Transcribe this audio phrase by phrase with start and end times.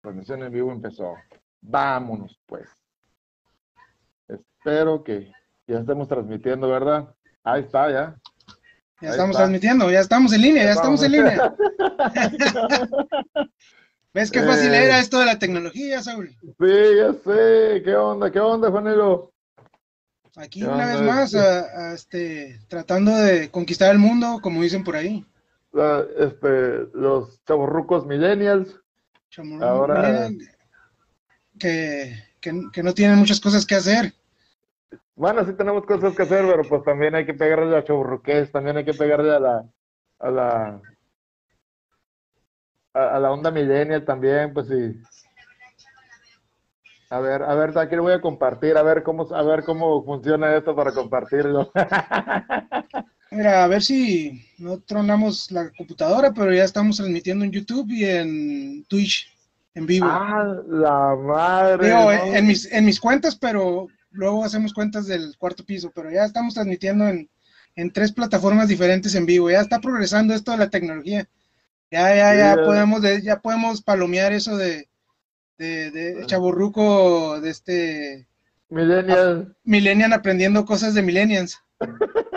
[0.00, 1.14] transmisión en vivo empezó.
[1.60, 2.68] Vámonos, pues.
[4.28, 5.32] Espero que
[5.66, 7.14] ya estemos transmitiendo, ¿verdad?
[7.44, 8.16] Ahí está, ya.
[9.00, 11.54] Ya estamos transmitiendo, ya estamos en línea, ya, estamos en línea.
[14.14, 14.84] ¿Ves qué fácil eh.
[14.86, 16.34] era esto de la tecnología, Saúl?
[16.40, 17.82] Sí, ya sé.
[17.84, 18.32] ¿Qué onda?
[18.32, 19.32] ¿Qué onda, Juanelo?
[20.36, 21.34] Aquí una vez más,
[21.94, 25.24] este, tratando de conquistar el mundo, como dicen por ahí.
[26.18, 28.80] este, los chavorrucos millennials.
[29.60, 30.28] Ahora...
[31.58, 34.12] que, que, no tienen muchas cosas que hacer.
[35.14, 38.76] Bueno, sí tenemos cosas que hacer, pero pues también hay que pegarle a chaburruques, también
[38.76, 39.64] hay que pegarle a la,
[40.20, 40.80] a la,
[42.94, 45.00] a, la onda millennial también, pues sí.
[47.10, 50.04] A ver, a ver, aquí lo voy a compartir, a ver cómo, a ver cómo
[50.04, 51.72] funciona esto para compartirlo.
[53.30, 58.04] Mira, a ver si no tronamos la computadora, pero ya estamos transmitiendo en YouTube y
[58.04, 59.28] en Twitch
[59.74, 60.06] en vivo.
[60.08, 61.90] Ah, la madre.
[62.36, 66.54] en, mis, en mis cuentas, pero luego hacemos cuentas del cuarto piso, pero ya estamos
[66.54, 67.28] transmitiendo en,
[67.76, 69.50] en tres plataformas diferentes en vivo.
[69.50, 71.28] Ya está progresando esto de la tecnología.
[71.90, 74.88] Ya, ya, ya podemos, ya podemos palomear eso de,
[75.58, 78.26] de, de chaburruco, de este...
[78.70, 79.56] Millennial.
[79.64, 81.58] Millennial aprendiendo cosas de millennials.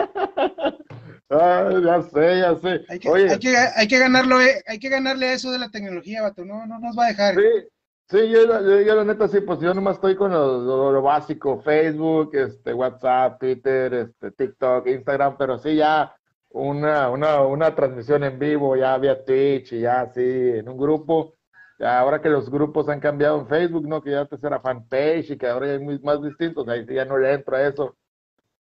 [1.32, 2.84] ah, ya sé, ya sé.
[2.88, 5.70] Hay que, Hay que, hay que ganarlo, eh, hay que ganarle a eso de la
[5.70, 6.44] tecnología, vato.
[6.44, 7.34] No, no nos va a dejar.
[7.34, 7.68] Sí,
[8.10, 12.72] sí, yo, la neta sí, pues yo nomás estoy con lo, lo, básico, Facebook, este,
[12.74, 16.14] WhatsApp, Twitter, este, TikTok, Instagram, pero sí ya
[16.50, 21.34] una, una, una transmisión en vivo, ya vía Twitch y ya así, en un grupo.
[21.78, 24.02] Ya ahora que los grupos han cambiado en Facebook, ¿no?
[24.02, 26.94] Que ya antes era fanpage y que ahora ya hay muy, más distintos, ahí sí
[26.94, 27.96] ya no le entro a eso.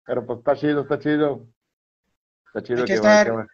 [0.06, 1.46] Pero pues está chido, está chido.
[2.52, 3.46] Está chido hay que, estar,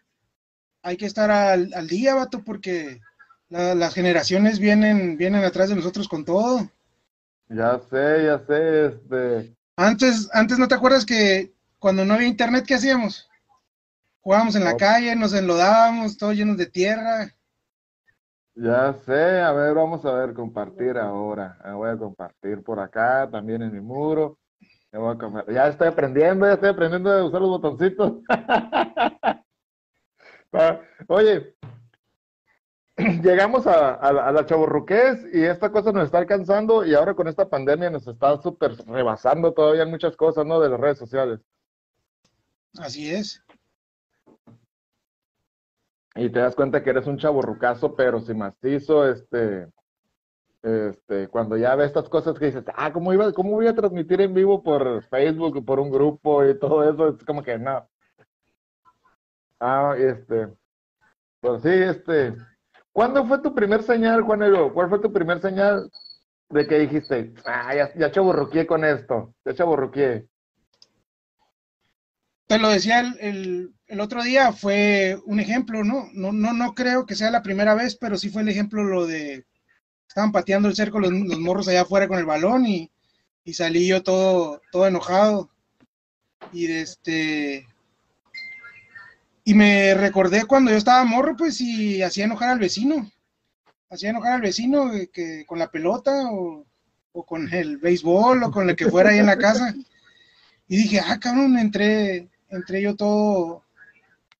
[0.82, 3.00] Hay que estar al, al día, vato, porque
[3.48, 6.70] las generaciones vienen, vienen atrás de nosotros con todo.
[7.48, 9.56] Ya sé, ya sé, este.
[9.76, 13.28] Antes, antes no te acuerdas que cuando no había internet, ¿qué hacíamos?
[14.20, 17.32] Jugábamos en la calle, nos enlodábamos, todos llenos de tierra.
[18.54, 21.58] Ya sé, a ver, vamos a ver, compartir ahora.
[21.64, 24.38] Me voy a compartir por acá, también en mi muro.
[25.48, 28.14] Ya estoy aprendiendo, ya estoy aprendiendo a usar los botoncitos.
[31.08, 31.54] Oye,
[32.96, 37.48] llegamos a, a, la chaburruqués y esta cosa nos está alcanzando y ahora con esta
[37.48, 40.60] pandemia nos está súper rebasando todavía muchas cosas, ¿no?
[40.60, 41.40] De las redes sociales.
[42.78, 43.44] Así es
[46.16, 49.68] y te das cuenta que eres un chaburrucazo, pero si macizo, este,
[50.66, 54.20] este, cuando ya ves estas cosas que dices, ah, ¿cómo, iba, ¿cómo voy a transmitir
[54.20, 57.10] en vivo por Facebook, por un grupo y todo eso?
[57.10, 57.88] Es como que no.
[59.60, 60.48] Ah, este,
[61.40, 62.34] pues sí, este,
[62.90, 64.74] ¿cuándo fue tu primer señal, Juanelo?
[64.74, 65.88] ¿Cuál fue tu primer señal
[66.48, 70.26] de que dijiste, ah, ya, ya chaburruqué con esto, ya chaburruqué?
[72.48, 76.08] te lo decía el, el, otro día, fue un ejemplo, ¿no?
[76.12, 76.32] ¿no?
[76.32, 79.44] No, no creo que sea la primera vez, pero sí fue el ejemplo lo de,
[80.08, 82.90] estaban pateando el cerco los, morros allá afuera con el balón y,
[83.44, 85.50] y, salí yo todo, todo enojado.
[86.52, 87.66] Y este,
[89.44, 93.10] y me recordé cuando yo estaba morro, pues, y hacía enojar al vecino.
[93.88, 96.66] Hacía enojar al vecino que, con la pelota o,
[97.12, 99.74] o con el béisbol o con el que fuera ahí en la casa.
[100.68, 103.66] Y dije, ah, cabrón, entré, entré yo todo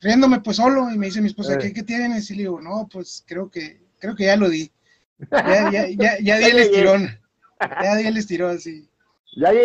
[0.00, 2.30] riéndome pues solo y me dice mi esposa, ¿qué, ¿qué, tienes?
[2.30, 4.70] Y le digo, no, pues creo que, creo que ya lo di.
[5.30, 7.08] Ya, ya, ya, ya di el estirón.
[7.82, 8.86] Ya di el estirón, sí.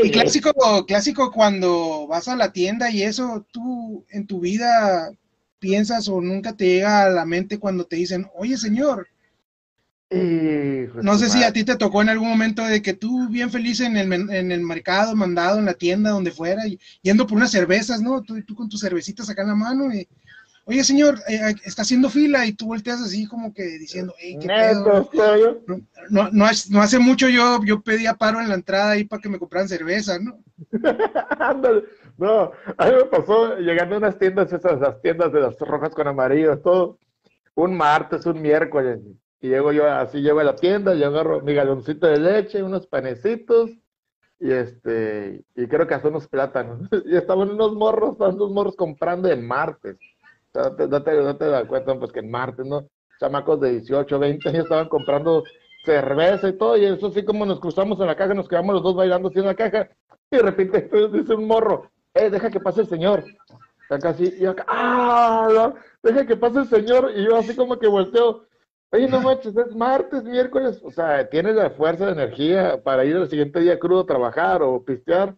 [0.03, 5.11] y clásico, clásico cuando vas a la tienda y eso, tú en tu vida
[5.59, 9.07] piensas o nunca te llega a la mente cuando te dicen, oye señor,
[10.09, 13.79] no sé si a ti te tocó en algún momento de que tú bien feliz
[13.79, 16.63] en el, en el mercado, mandado en la tienda, donde fuera,
[17.01, 18.21] yendo por unas cervezas, ¿no?
[18.21, 20.07] Tú, tú con tus cervecitas acá en la mano y,
[20.65, 24.47] oye señor, eh, está haciendo fila y tú volteas así como que diciendo, hey, ¿qué
[24.47, 25.09] pedo?
[26.09, 29.29] No, no, no, hace mucho yo, yo pedía paro en la entrada ahí para que
[29.29, 30.39] me compraran cerveza, ¿no?
[32.17, 35.93] no, a mí me pasó llegando a unas tiendas, esas las tiendas de las rojas
[35.93, 36.99] con amarillo, todo,
[37.55, 38.99] un martes, un miércoles,
[39.41, 42.85] y llego yo, así llego a la tienda, yo agarro mi galoncito de leche, unos
[42.87, 43.71] panecitos,
[44.39, 46.81] y este, y creo que hasta unos plátanos.
[47.05, 49.97] y estaban unos morros, estaban unos morros comprando en martes.
[50.53, 52.87] No te, no das cuenta, pues que en martes, ¿no?
[53.19, 55.43] Chamacos de 18, 20 años estaban comprando
[55.85, 58.83] cerveza y todo, y eso así como nos cruzamos en la caja, nos quedamos los
[58.83, 59.89] dos bailando así en la caja,
[60.29, 63.23] y de repente dice un morro, eh, deja que pase el señor.
[63.89, 67.87] Acá así, y acá, ah, deja que pase el señor, y yo así como que
[67.87, 68.45] volteo,
[68.93, 73.15] Oye, no manches, es martes, miércoles, o sea, tienes la fuerza de energía para ir
[73.15, 75.33] al siguiente día crudo a trabajar o pistear.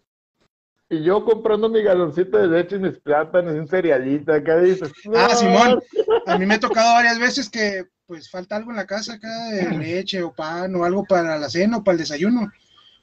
[0.94, 4.92] Y yo comprando mi galoncito de leche y mis plátanos y un cerealito, acá dices.
[5.16, 5.82] Ah, Simón,
[6.28, 9.50] a mí me ha tocado varias veces que pues falta algo en la casa acá
[9.50, 12.52] de leche o pan o algo para la cena o para el desayuno.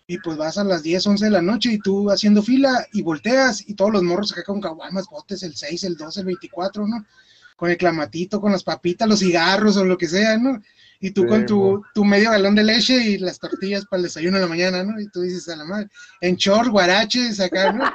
[0.07, 3.03] Y pues vas a las 10, 11 de la noche y tú haciendo fila y
[3.03, 6.87] volteas y todos los morros acá con caguamas, botes, el 6, el 12, el 24,
[6.87, 7.05] ¿no?
[7.57, 10.63] Con el clamatito, con las papitas, los cigarros o lo que sea, ¿no?
[11.03, 14.37] Y tú con tu, tu, medio galón de leche y las tortillas para el desayuno
[14.37, 15.01] de la mañana, ¿no?
[15.01, 15.89] Y tú dices a la madre,
[16.21, 17.91] en short, guaraches, acá, ¿no?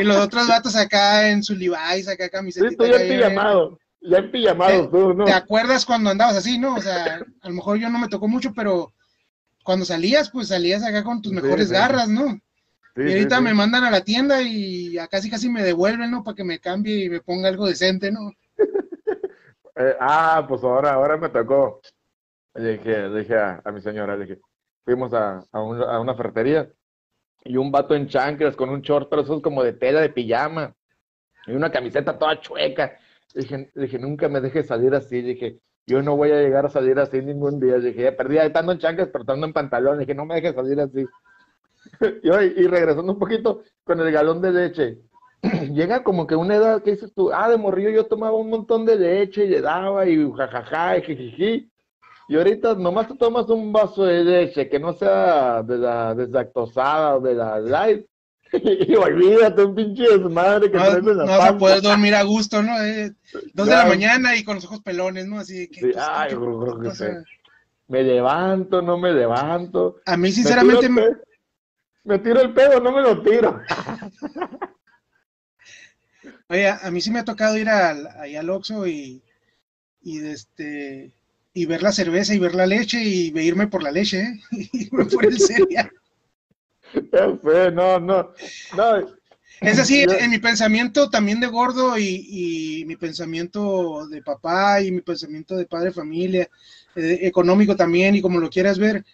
[0.00, 2.66] Y los otros vatos acá en su Levi's, acá camiseta.
[2.68, 5.24] Sí, estoy ya pijamado, ya en pijamado tú, ¿no?
[5.24, 6.74] ¿Te acuerdas cuando andabas así, no?
[6.74, 8.92] O sea, a lo mejor yo no me tocó mucho, pero
[9.62, 12.40] cuando salías, pues salías acá con tus mejores garras, ¿no?
[12.96, 16.22] y ahorita me mandan a la tienda y a casi casi me devuelven, ¿no?
[16.22, 18.32] Para que me cambie y me ponga algo decente, ¿no?
[19.74, 21.80] Eh, ah, pues ahora, ahora me tocó.
[22.54, 24.40] Dije, le dije a, mi señora, le dije,
[24.84, 26.68] fuimos a, a, una ferretería
[27.44, 30.10] y un vato en chanclas con un short, pero eso es como de tela de
[30.10, 30.74] pijama
[31.46, 32.98] y una camiseta toda chueca.
[33.34, 35.22] Dije, le dije, nunca me dejes salir así.
[35.22, 37.78] Dije, yo no voy a llegar a salir así ningún día.
[37.78, 39.96] Le dije, perdí, estando en chanclas, pero estando en pantalón.
[39.96, 41.06] Le dije, no me dejes salir así.
[42.22, 44.98] y, y regresando un poquito con el galón de leche.
[45.72, 48.84] Llega como que una edad que dices tú, ah, de morrillo yo tomaba un montón
[48.84, 51.71] de leche y le daba y jajaja y jijiji.
[52.28, 57.16] Y ahorita nomás te tomas un vaso de leche que no sea de la deslactosada
[57.16, 58.06] o de la light.
[58.52, 62.78] y olvídate un pinche desmadre que no, no vas a poder dormir a gusto, ¿no?
[62.82, 63.12] Eh,
[63.54, 65.38] dos de la mañana y con los ojos pelones, ¿no?
[65.38, 65.80] Así que.
[65.80, 66.36] Sí, ay,
[67.88, 69.96] me levanto, no me levanto.
[70.06, 70.88] A mí, sinceramente.
[70.88, 71.16] Me tiro,
[72.04, 73.60] me tiro el pedo, no me lo tiro.
[76.48, 79.22] Oye, a mí sí me ha tocado ir al, ahí al Oxxo y,
[80.02, 81.10] y este
[81.54, 84.40] y ver la cerveza y ver la leche y irme por la leche, ¿eh?
[84.72, 85.92] y por el cereal.
[87.74, 88.34] no, no,
[88.76, 89.22] no.
[89.60, 94.90] Es así, en mi pensamiento también de gordo y, y, mi pensamiento de papá y
[94.90, 96.48] mi pensamiento de padre familia,
[96.96, 99.04] eh, económico también y como lo quieras ver.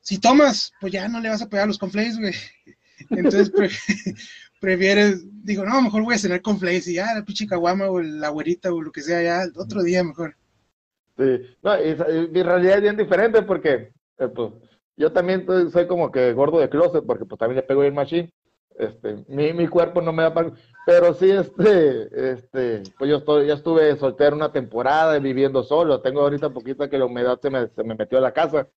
[0.00, 2.34] Si tomas, pues ya no le vas a pegar los conflays, güey.
[3.10, 3.50] Entonces
[4.60, 8.28] prefieres, digo, no, mejor voy a cenar conflays y ya la pinche caguama o la
[8.28, 10.36] güerita o lo que sea, ya otro día mejor.
[11.16, 11.72] Sí, no,
[12.30, 14.52] mi realidad es bien diferente porque eh, pues,
[14.96, 18.32] yo también soy como que gordo de closet porque pues también le pego el machine.
[18.76, 20.52] Este, mi, mi cuerpo no me da para...
[20.84, 26.00] Pero sí, este, este, pues yo estoy, ya estuve soltero una temporada viviendo solo.
[26.00, 28.68] Tengo ahorita poquito que la humedad se me, se me metió a la casa.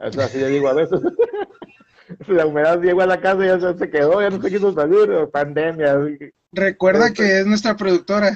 [0.00, 1.00] Eso así le digo a veces.
[2.28, 5.28] la humedad llegó a la casa y ya se, quedó, ya no se quiso salir,
[5.32, 5.98] pandemia.
[6.52, 8.32] Recuerda que es nuestra productora.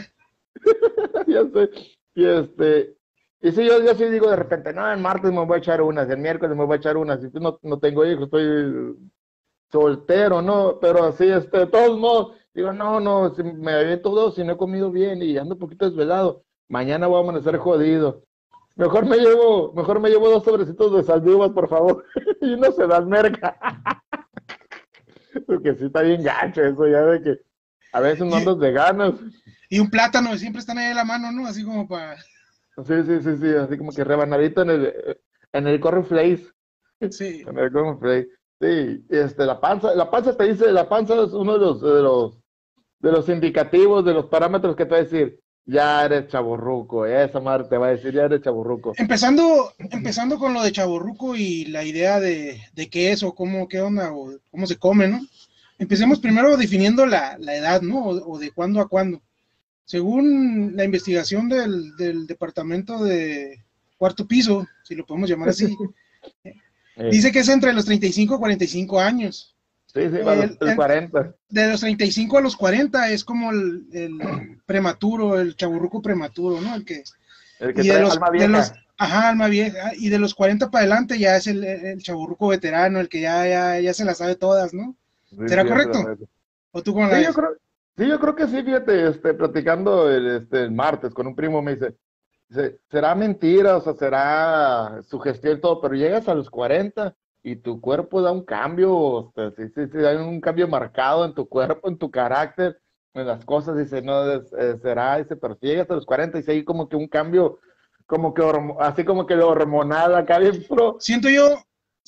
[1.27, 1.71] ya sé.
[2.15, 2.97] Y este,
[3.41, 5.81] y si yo, yo sí digo de repente, no, el martes me voy a echar
[5.81, 8.97] unas, el miércoles me voy a echar unas, si no, no tengo hijos, estoy
[9.71, 10.79] soltero, ¿no?
[10.81, 14.55] Pero así, este, de todos modos, digo, no, no, si me aviento dos, si no
[14.55, 18.25] he comido bien y ando un poquito desvelado, mañana voy a amanecer jodido.
[18.75, 22.05] Mejor me llevo, mejor me llevo dos sobrecitos de saldivas, por favor,
[22.41, 23.57] y no se dan merca.
[25.47, 27.41] Porque sí está bien gacho eso, ya de que
[27.93, 29.15] a veces no andas de ganas.
[29.69, 31.47] Y un plátano, siempre están ahí en la mano, ¿no?
[31.47, 32.17] Así como para...
[32.87, 35.21] Sí, sí, sí, sí, así como que rebanadito en el,
[35.53, 36.53] en el cornflakes.
[37.11, 37.45] Sí.
[37.47, 38.31] En el cornflakes.
[38.61, 42.03] Sí, este, la panza, la panza te dice, la panza es uno de los, de
[42.03, 42.39] los,
[42.99, 47.41] de los indicativos, de los parámetros que te va a decir, ya eres chaburruco, esa
[47.41, 48.95] madre te va a decir, ya eres chaburruco.
[48.97, 53.69] Empezando, empezando con lo de chaburruco y la idea de, de qué es o cómo,
[53.69, 55.21] qué onda, o cómo se come, ¿no?
[55.79, 58.07] Empecemos primero definiendo la, la edad, ¿no?
[58.07, 59.21] O, o, de cuándo a cuándo.
[59.89, 63.65] Según la investigación del, del, departamento de
[63.97, 65.75] cuarto piso, si lo podemos llamar así,
[67.11, 69.57] dice que es entre los 35 y 45 años.
[69.87, 71.35] Sí, sí, el, los 40.
[71.49, 76.75] De los 35 a los 40 es como el, el prematuro, el chaburruco prematuro, ¿no?
[76.75, 77.03] El que,
[77.59, 78.47] el que trae los, alma vieja.
[78.47, 79.93] De los, ajá, alma vieja.
[79.97, 83.49] Y de los 40 para adelante ya es el, el chaburruco veterano, el que ya,
[83.49, 84.95] ya, ya se las sabe todas, ¿no?
[85.31, 86.29] Sí, ¿Será correcto?
[86.73, 87.57] ¿O tú cómo la yo creo,
[87.99, 91.61] sí, yo creo que sí, fíjate, este, platicando el, este, el martes con un primo
[91.61, 91.97] me dice,
[92.91, 97.81] será mentira, o sea, será sugestión y todo, pero llegas a los 40 y tu
[97.81, 101.49] cuerpo da un cambio, o sea, sí, sí, sí, hay un cambio marcado en tu
[101.49, 102.81] cuerpo, en tu carácter,
[103.15, 106.43] en las cosas, dice, no, eh, será, dice, pero si llegas a los 40 y
[106.43, 107.59] si hay como que un cambio,
[108.07, 108.43] como que,
[108.81, 111.59] así como que lo hormonal acá bien pro, Siento yo,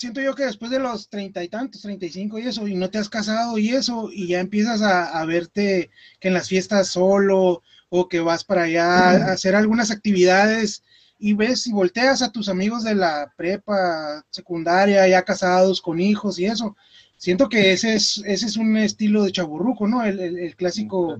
[0.00, 2.74] siento yo que después de los treinta y tantos, treinta y cinco y eso, y
[2.74, 6.48] no te has casado y eso, y ya empiezas a, a verte que en las
[6.48, 10.82] fiestas solo, o que vas para allá a hacer algunas actividades
[11.18, 16.38] y ves y volteas a tus amigos de la prepa, secundaria, ya casados, con hijos
[16.38, 16.76] y eso.
[17.18, 20.02] Siento que ese es, ese es un estilo de chaburruco, ¿no?
[20.02, 21.16] El, el, clásico,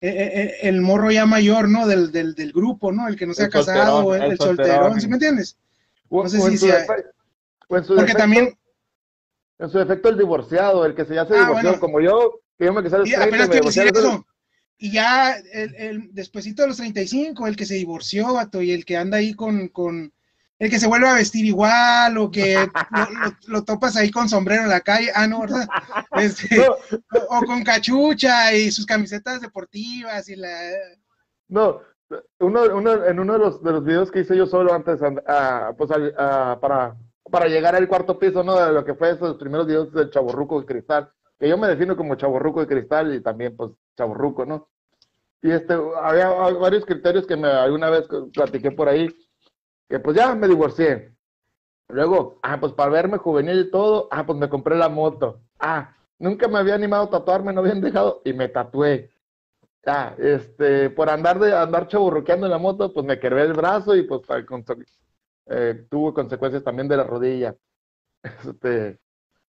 [0.00, 1.86] el, eh, eh, el, morro ya mayor, ¿no?
[1.86, 3.06] Del, del, del, grupo, ¿no?
[3.06, 5.56] El que no se ha casado, el, solterón, ¿sí me entiendes?
[6.10, 6.84] No sé si sea...
[7.68, 8.58] Porque también...
[9.58, 12.66] En su defecto el divorciado, el que se ya se ah, divorció, como yo, que
[12.66, 13.90] yo me casé a los 30, me divorcié
[14.78, 18.84] y ya el, el, despuesito de los 35, el que se divorció, vato, y el
[18.84, 20.12] que anda ahí con, con
[20.58, 22.56] el que se vuelve a vestir igual, o que
[23.46, 25.66] lo, topas ahí con sombrero en la calle, ah, no, ¿verdad?
[26.16, 26.66] Este,
[27.28, 30.48] o, con cachucha y sus camisetas deportivas y la...
[31.48, 31.80] No,
[32.38, 35.76] uno, uno, en uno de los, de los videos que hice yo solo antes, uh,
[35.76, 35.90] pues,
[36.60, 36.96] para,
[37.30, 38.56] para llegar al cuarto piso, ¿no?
[38.56, 41.96] De lo que fue esos primeros videos del chaborruco de cristal, que yo me defino
[41.96, 44.68] como chaborruco de cristal y también, pues, chaburruco, ¿no?
[45.42, 49.08] Y este, había varios criterios que me alguna vez platiqué por ahí,
[49.88, 51.14] que pues ya me divorcié.
[51.88, 55.40] Luego, ah, pues para verme juvenil y todo, ah, pues me compré la moto.
[55.60, 59.10] Ah, nunca me había animado a tatuarme, no habían dejado, y me tatué.
[59.86, 63.94] Ah, este, por andar de andar chaburruqueando en la moto, pues me quebré el brazo
[63.94, 64.22] y pues
[65.46, 67.56] eh, tuvo consecuencias también de la rodilla.
[68.44, 68.98] Este,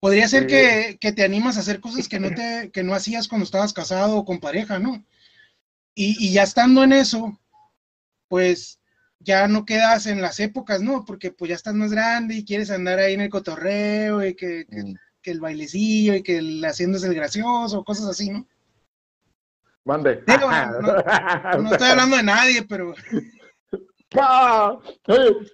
[0.04, 3.46] Podría ser que, te animas a hacer cosas que no, te, que no hacías cuando
[3.46, 5.02] estabas casado o con pareja, ¿no?
[5.96, 7.40] Y, ya estando en eso,
[8.28, 8.82] pues
[9.20, 11.06] ya no quedas en las épocas, ¿no?
[11.06, 14.66] Porque pues ya estás más grande y quieres andar ahí en el cotorreo y que,
[14.70, 14.96] mm.
[15.24, 18.46] el bailecillo y que el haciéndose el gracioso, cosas así, ¿no?
[19.86, 20.22] Mande.
[20.28, 22.94] no, estoy hablando de nadie, pero...
[24.20, 24.79] Ah,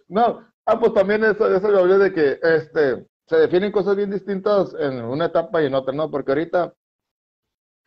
[0.07, 4.11] no, ah, pues también eso, eso lo hablé de que, este, se definen cosas bien
[4.11, 6.09] distintas en una etapa y en otra, ¿no?
[6.09, 6.73] Porque ahorita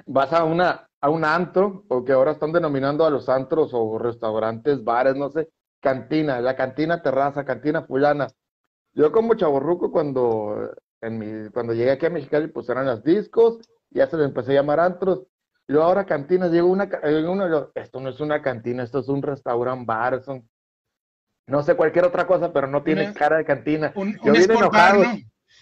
[0.07, 3.99] vas a una a un antro, o que ahora están denominando a los antros o
[3.99, 5.51] restaurantes, bares, no sé,
[5.81, 8.29] cantina, la cantina terraza, cantina fulana.
[8.95, 13.59] Yo como chaborruco cuando en mi, cuando llegué aquí a Mexicali, pues eran las discos,
[13.91, 15.27] ya se le empecé a llamar antros.
[15.67, 16.89] Y ahora cantinas, llegó una,
[17.29, 20.49] uno, esto no es una cantina, esto es un restaurante bar, son,
[21.47, 23.93] no sé, cualquier otra cosa, pero no tiene cara de cantina.
[23.95, 25.03] Un, Yo vine enojado.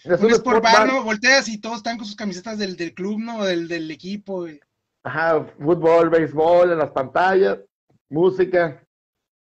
[0.04, 1.04] Es un, sport bar, ¿no?
[1.04, 3.44] Volteas y todos están con sus camisetas del, del club, ¿no?
[3.44, 4.46] Del, del equipo.
[5.02, 7.58] Ajá, fútbol, béisbol en las pantallas,
[8.08, 8.82] música,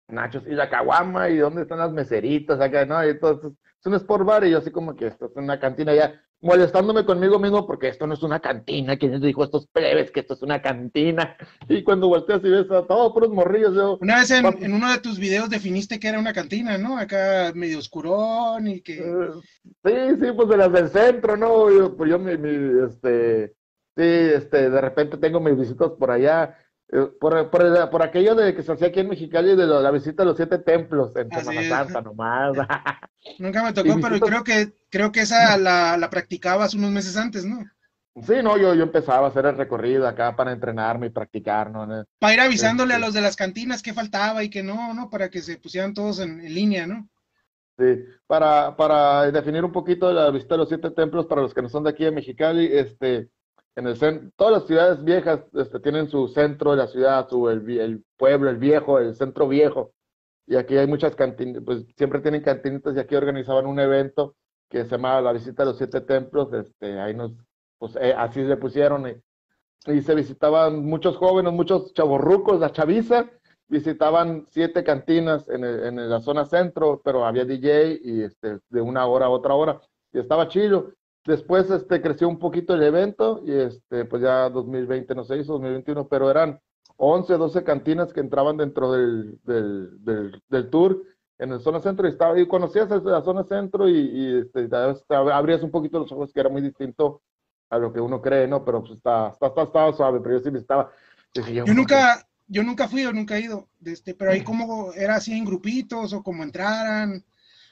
[0.08, 3.06] nachos y la caguama, y dónde están las meseritas, acá, ¿no?
[3.06, 5.94] Y todo, es un sport bar y yo así como que esto es una cantina
[5.94, 10.20] ya, molestándome conmigo mismo porque esto no es una cantina, ¿quién dijo estos plebes que
[10.20, 11.36] esto es una cantina?
[11.68, 13.98] Y cuando volteas y ves a todos puros morrillos, yo...
[14.00, 16.98] Una vez en, en, uno de tus videos definiste que era una cantina, ¿no?
[16.98, 18.98] Acá medio oscurón y que...
[18.98, 19.30] Eh,
[19.84, 21.70] sí, sí, pues de las del centro, ¿no?
[21.70, 23.54] Yo, pues yo mi, mi, este...
[23.96, 26.54] Sí, este, de repente tengo mis visitas por allá,
[27.20, 30.26] por, por, por, aquello de que se hacía aquí en Mexicali de la visita a
[30.26, 32.56] los siete templos en Semana Santa nomás.
[33.38, 37.44] Nunca me tocó, pero creo que creo que esa la, la, practicabas unos meses antes,
[37.44, 37.64] ¿no?
[38.22, 42.04] Sí, no, yo, yo empezaba a hacer el recorrido acá para entrenarme y practicar, ¿no?
[42.18, 45.10] Para ir avisándole a este los de las cantinas qué faltaba y qué no, ¿no?
[45.10, 47.08] Para que se pusieran todos en, línea, ¿no?
[47.78, 51.60] Sí, para, para definir un poquito la visita a los siete templos, para los que
[51.60, 53.28] no son de aquí de Mexicali, este,
[53.76, 57.48] en el centro, todas las ciudades viejas este, tienen su centro de la ciudad, su,
[57.50, 59.92] el, pueblo, el viejo, el centro viejo.
[60.46, 64.34] Y aquí hay muchas cantinas, pues siempre tienen cantinitas y aquí organizaban un evento
[64.70, 66.52] que se llamaba La Visita a los Siete Templos.
[66.54, 67.32] Este, ahí nos,
[67.78, 69.06] pues eh, así le pusieron.
[69.08, 73.30] Y, y, se visitaban muchos jóvenes, muchos chavorrucos, la chaviza,
[73.68, 79.06] visitaban siete cantinas en, en la zona centro, pero había DJ y este, de una
[79.06, 79.80] hora a otra hora.
[80.12, 80.92] Y estaba chido.
[81.26, 85.54] Después este, creció un poquito el evento y este, pues ya 2020 no se hizo,
[85.54, 86.60] 2021, pero eran
[86.96, 91.02] 11, 12 cantinas que entraban dentro del, del, del, tour
[91.38, 94.68] en la zona centro y, estaba, y conocías la zona centro y, y este,
[95.10, 97.22] abrías un poquito los ojos que era muy distinto
[97.70, 98.64] a lo que uno cree, ¿no?
[98.64, 100.90] Pero pues está, está, está, suave, pero yo sí me estaba...
[101.34, 105.32] yo, nunca, yo nunca fui o nunca he ido, este, pero ahí como era así
[105.32, 107.24] en grupitos o como entraran,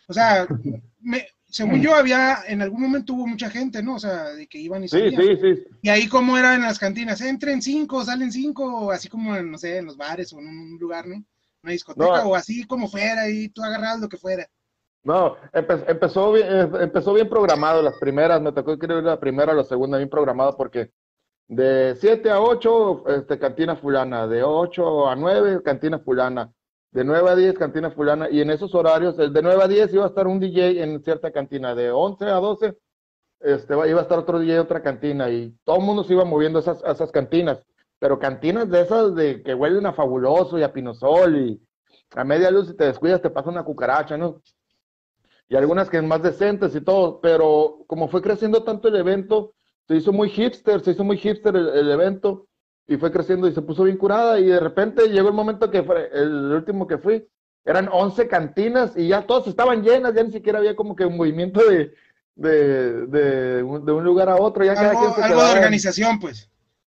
[0.08, 0.46] o sea,
[1.00, 3.94] me, según yo había, en algún momento hubo mucha gente, ¿no?
[3.94, 5.22] O sea, de que iban y salían.
[5.22, 5.64] Sí, sí, sí.
[5.82, 9.56] Y ahí como era en las cantinas, entren cinco, salen cinco, así como, en, no
[9.56, 11.24] sé, en los bares o en un lugar, ¿no?
[11.62, 14.48] Una discoteca o así como fuera y tú agarras lo que fuera.
[15.04, 19.54] No, empezó, bien, eh, empezó bien programado las primeras, me tocó escribir la primera o
[19.54, 20.90] la segunda bien programado porque
[21.46, 26.52] de 7 a 8, este, cantina fulana, de 8 a 9, cantina fulana,
[26.94, 30.04] de 9 a 10 cantina fulana y en esos horarios, de 9 a 10 iba
[30.04, 32.78] a estar un DJ en cierta cantina, de 11 a 12
[33.40, 36.24] este, iba a estar otro DJ en otra cantina y todo el mundo se iba
[36.24, 37.62] moviendo a esas, esas cantinas,
[37.98, 41.60] pero cantinas de esas de que huelen a fabuloso y a pinosol y,
[42.14, 44.40] a media luz si te descuidas te pasa una cucaracha, ¿no?
[45.48, 49.54] Y algunas que más decentes y todo, pero como fue creciendo tanto el evento,
[49.88, 52.46] se hizo muy hipster, se hizo muy hipster el, evento
[52.86, 55.82] y fue creciendo y se puso bien curada y de repente llegó el momento que
[55.82, 57.26] fue el último que fui,
[57.64, 61.16] eran 11 cantinas y ya todas estaban llenas, ya ni siquiera había como que un
[61.16, 61.94] movimiento de,
[62.36, 64.64] de, de, un, lugar a otro.
[64.64, 66.50] Ya algo, algo de organización, pues.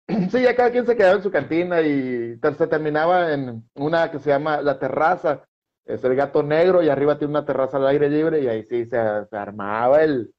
[0.31, 4.19] Sí, ya cada quien se quedaba en su cantina y se terminaba en una que
[4.19, 5.41] se llama La Terraza,
[5.83, 8.85] es el gato negro y arriba tiene una terraza al aire libre y ahí sí
[8.85, 10.31] se, armaba el,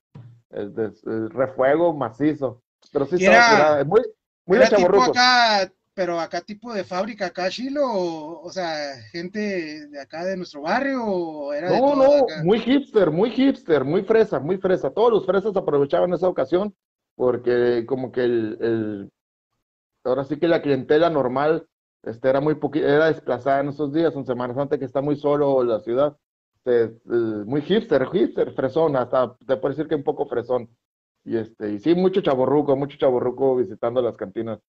[0.51, 2.63] el, refuego macizo.
[2.93, 4.03] Pero sí estaba muy,
[4.47, 10.01] muy era tipo acá, pero acá tipo de fábrica, acá Chilo, o, sea, gente de
[10.01, 14.91] acá de nuestro barrio, era No, no, muy hipster, muy hipster, muy fresa, muy fresa.
[14.91, 16.75] Todos los fresas aprovechaban esa ocasión
[17.15, 19.11] porque como que el
[20.07, 21.67] ahora sí que la clientela normal
[22.03, 25.63] este, era muy era desplazada en esos días, en Semana Santa que está muy solo
[25.65, 26.17] la ciudad,
[26.57, 26.95] este,
[27.45, 30.69] muy hipster, hipster, fresón, hasta te puedo decir que un poco fresón.
[31.27, 34.61] Y este, y sí, mucho chaborruco, mucho chaborruco visitando las cantinas.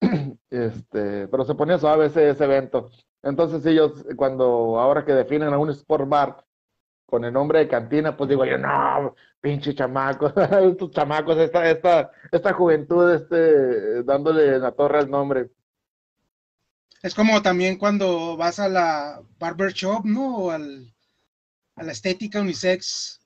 [0.50, 2.90] Este, pero se ponía suave ese, ese evento.
[3.22, 6.44] Entonces ellos, cuando ahora que definen a un sport bar
[7.06, 10.32] con el nombre de cantina, pues digo yo, no, pinche chamacos,
[10.62, 15.50] estos chamacos, esta, esta, esta juventud, este, dándole la torre al nombre.
[17.02, 20.36] Es como también cuando vas a la barber shop, ¿no?
[20.36, 20.94] O al,
[21.74, 23.23] a la estética unisex.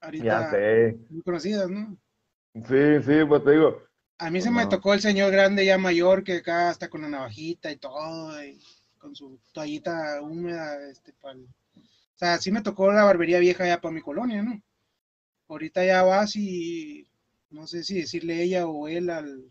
[0.00, 0.50] Ahorita.
[1.10, 1.96] Muy conocidas, ¿no?
[2.54, 3.82] Sí, sí, pues te digo.
[4.18, 7.08] A mí se me tocó el señor grande ya mayor que acá está con la
[7.08, 8.60] navajita y todo, y
[8.98, 11.38] con su toallita húmeda, este, para
[12.20, 14.60] o sea, sí me tocó la barbería vieja ya para mi colonia, ¿no?
[15.48, 17.08] Ahorita ya vas y
[17.48, 19.50] no sé si decirle ella o él al,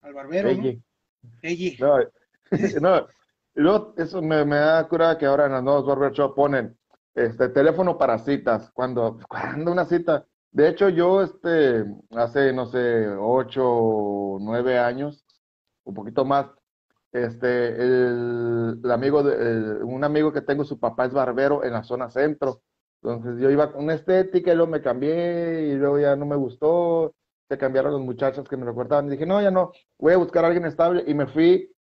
[0.00, 0.62] al barbero, ella.
[0.62, 1.30] ¿no?
[1.42, 1.76] Ella.
[2.80, 3.06] No,
[3.54, 6.74] no, eso me, me, da cura que ahora en las nuevas barbershop ponen
[7.14, 8.70] este teléfono para citas.
[8.72, 15.24] Cuando, cuando una cita, de hecho yo este hace no sé ocho nueve años,
[15.84, 16.46] un poquito más,
[17.12, 22.62] este, el, amigo un amigo que tengo, su papá es barbero en la zona centro.
[23.02, 26.36] Entonces yo iba con una estética y luego me cambié y luego ya no me
[26.36, 27.14] gustó.
[27.48, 30.44] Se cambiaron los muchachos que me recordaban y dije, no, ya no, voy a buscar
[30.44, 31.72] a alguien estable y me fui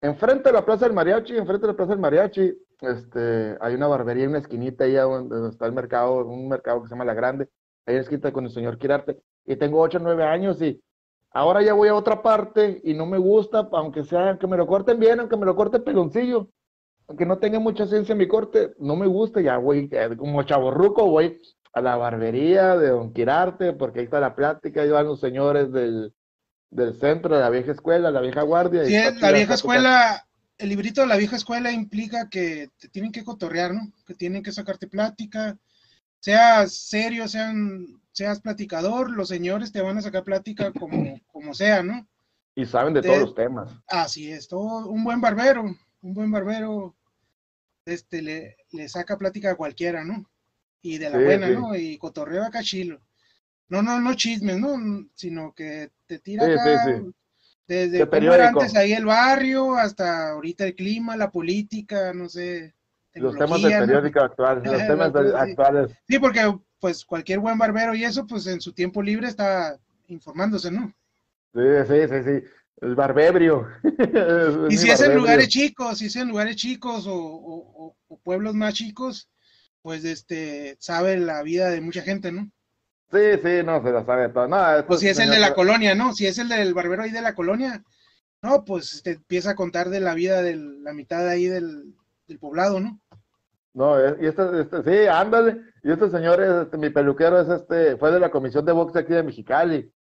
[0.00, 3.86] enfrente de la Plaza del Mariachi, enfrente de la Plaza del Mariachi, este, hay una
[3.86, 7.14] barbería en una esquinita ahí donde está el mercado, un mercado que se llama La
[7.14, 7.48] Grande,
[7.86, 10.82] ahí en esquina con el señor Quirarte, y tengo 8 o 9 años y
[11.32, 14.66] Ahora ya voy a otra parte y no me gusta, aunque sea, que me lo
[14.66, 16.48] corten bien, aunque me lo corte peloncillo,
[17.06, 20.42] aunque no tenga mucha ciencia en mi corte, no me gusta, ya voy, eh, como
[20.42, 21.40] chaborruco, voy
[21.72, 25.72] a la barbería de Don Quirarte, porque ahí está la plática, ahí van los señores
[25.72, 26.12] del,
[26.98, 28.84] centro de la vieja escuela, la vieja guardia.
[28.84, 30.26] Sí, la vieja escuela,
[30.60, 33.92] el librito de la vieja escuela implica que te tienen que cotorrear, ¿no?
[34.06, 35.58] Que tienen que sacarte plática,
[36.20, 41.82] sea serio, sean seas platicador, los señores te van a sacar plática como, como sea,
[41.82, 42.06] ¿no?
[42.54, 43.72] Y saben de, todos los temas.
[43.86, 46.94] Así es, todo, un buen barbero, un buen barbero,
[47.86, 50.28] este, le, le saca plática a cualquiera, ¿no?
[50.82, 51.74] Y de la buena, ¿no?
[51.74, 53.00] Y cotorreo a cachilo.
[53.68, 55.06] No, no, no chismes, ¿no?
[55.14, 57.02] Sino que te tira acá,
[57.70, 62.74] desde cómo era antes ahí el barrio hasta ahorita el clima, la política, no sé.
[63.14, 65.92] Los temas del periódico actual, los temas actuales.
[66.08, 69.78] Sí, porque pues cualquier buen barbero y eso, pues en su tiempo libre está
[70.08, 70.92] informándose, ¿no?
[71.54, 72.48] Sí, sí, sí, sí.
[72.80, 73.68] El barbebrio.
[74.68, 79.30] y si es en lugares chicos, si es en lugares chicos o, pueblos más chicos,
[79.80, 82.50] pues este sabe la vida de mucha gente, ¿no?
[83.12, 84.46] Sí, sí, no, se la sabe todo.
[84.46, 86.12] No, pues si es el de la colonia, ¿no?
[86.12, 87.82] Si es el del barbero ahí de la colonia,
[88.42, 91.94] no, pues te empieza a contar de la vida de la mitad ahí del,
[92.28, 93.00] del poblado, ¿no?
[93.72, 95.60] No, y este, este, sí, ándale.
[95.82, 99.12] Y este señor, este, mi peluquero es este, fue de la comisión de boxe aquí
[99.12, 99.92] de Mexicali.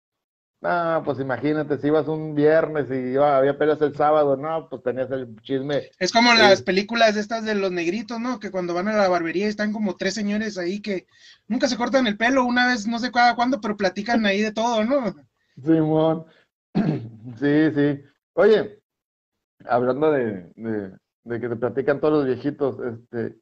[0.61, 5.09] No, pues imagínate, si ibas un viernes y había peleas el sábado, no, pues tenías
[5.09, 5.89] el chisme.
[5.99, 8.39] Es como las películas estas de los negritos, ¿no?
[8.39, 11.07] Que cuando van a la barbería están como tres señores ahí que
[11.47, 14.51] nunca se cortan el pelo, una vez no sé cada cuándo, pero platican ahí de
[14.51, 15.15] todo, ¿no?
[15.63, 16.25] Simón.
[17.39, 18.01] Sí, sí.
[18.33, 18.81] Oye,
[19.65, 23.39] hablando de, de, de que te platican todos los viejitos, este,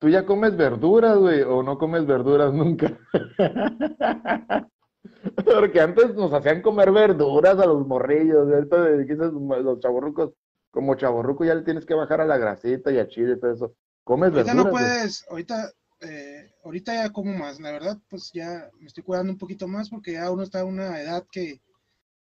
[0.00, 2.98] ¿Tú ya comes verduras, güey, o no comes verduras nunca?
[5.44, 10.32] Porque antes nos hacían comer verduras a los morrillos, ahorita los chaborrucos,
[10.70, 13.52] como chaborruco ya le tienes que bajar a la grasita y a chile y todo
[13.52, 13.74] eso.
[14.02, 18.86] ¿Comes ahorita no puedes, ahorita, eh, ahorita ya como más, la verdad, pues ya me
[18.86, 21.62] estoy cuidando un poquito más porque ya uno está a una edad que,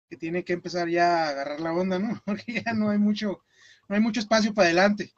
[0.10, 2.22] que tiene que empezar ya a agarrar la onda, ¿no?
[2.26, 3.44] Porque ya no hay mucho,
[3.88, 5.12] no hay mucho espacio para adelante.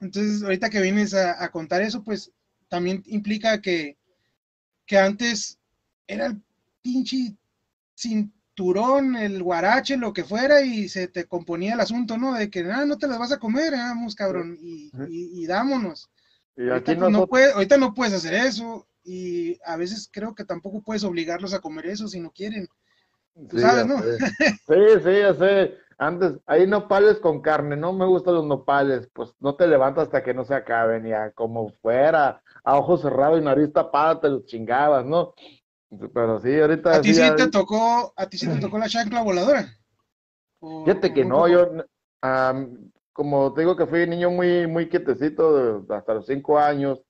[0.00, 2.30] Entonces, ahorita que vienes a, contar eso, pues
[2.68, 3.96] también implica que,
[4.86, 5.58] que antes
[6.06, 6.42] era el
[6.84, 7.34] pinche
[7.94, 12.34] cinturón, el guarache, lo que fuera, y se te componía el asunto, ¿no?
[12.34, 16.10] De que, ah, no te las vas a comer, vamos, cabrón, y, y, dámonos.
[16.56, 20.82] Y ahorita, no puede, ahorita no puedes hacer eso, y a veces creo que tampoco
[20.82, 22.68] puedes obligarlos a comer eso si no quieren.
[23.50, 23.96] sí, sabes, ¿no?
[24.68, 25.78] Sí, sí, ya sé.
[25.96, 30.24] Antes, hay nopales con carne, no me gustan los nopales, pues no te levantas hasta
[30.24, 34.44] que no se acaben, ya como fuera, a ojos cerrados y nariz tapada te los
[34.44, 35.34] chingabas, ¿no?
[36.12, 36.96] Pero sí, ahorita.
[36.96, 39.68] ¿A ti sí, te tocó, a ti sí te tocó la chancla voladora?
[40.84, 41.68] Fíjate que no, yo,
[43.12, 47.02] como te digo que fui niño muy, muy quietecito, hasta los cinco años,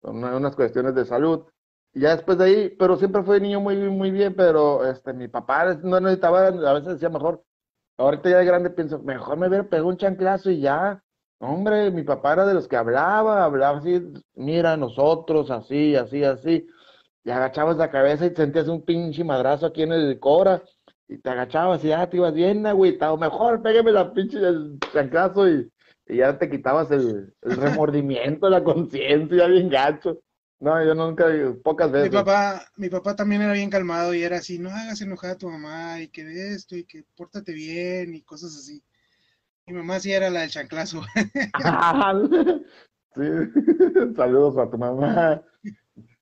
[0.00, 1.44] con unas cuestiones de salud.
[1.92, 5.28] Y ya después de ahí, pero siempre fui niño muy, muy bien, pero este, mi
[5.28, 7.42] papá no necesitaba, a veces decía mejor,
[7.96, 11.02] ahorita ya de grande pienso, mejor me hubiera pegado un chanclazo y ya.
[11.38, 14.02] Hombre, mi papá era de los que hablaba, hablaba así,
[14.34, 16.66] mira, nosotros, así, así, así
[17.26, 20.62] y agachabas la cabeza y sentías un pinche madrazo aquí en el cora
[21.08, 25.48] y te agachabas y ya te ibas bien agüitado, mejor pégame la pinche el chanclazo
[25.48, 25.68] y,
[26.08, 30.20] ya te quitabas el, remordimiento, la conciencia, bien gacho.
[30.60, 31.26] No, yo nunca,
[31.64, 32.12] pocas veces.
[32.12, 35.36] Mi papá, mi papá también era bien calmado y era así, no hagas enojar a
[35.36, 36.22] tu mamá y que
[36.54, 38.84] esto y que pórtate bien y cosas así.
[39.66, 41.02] Mi mamá sí era la del chanclazo.
[43.16, 43.22] sí,
[44.14, 45.42] saludos a tu mamá.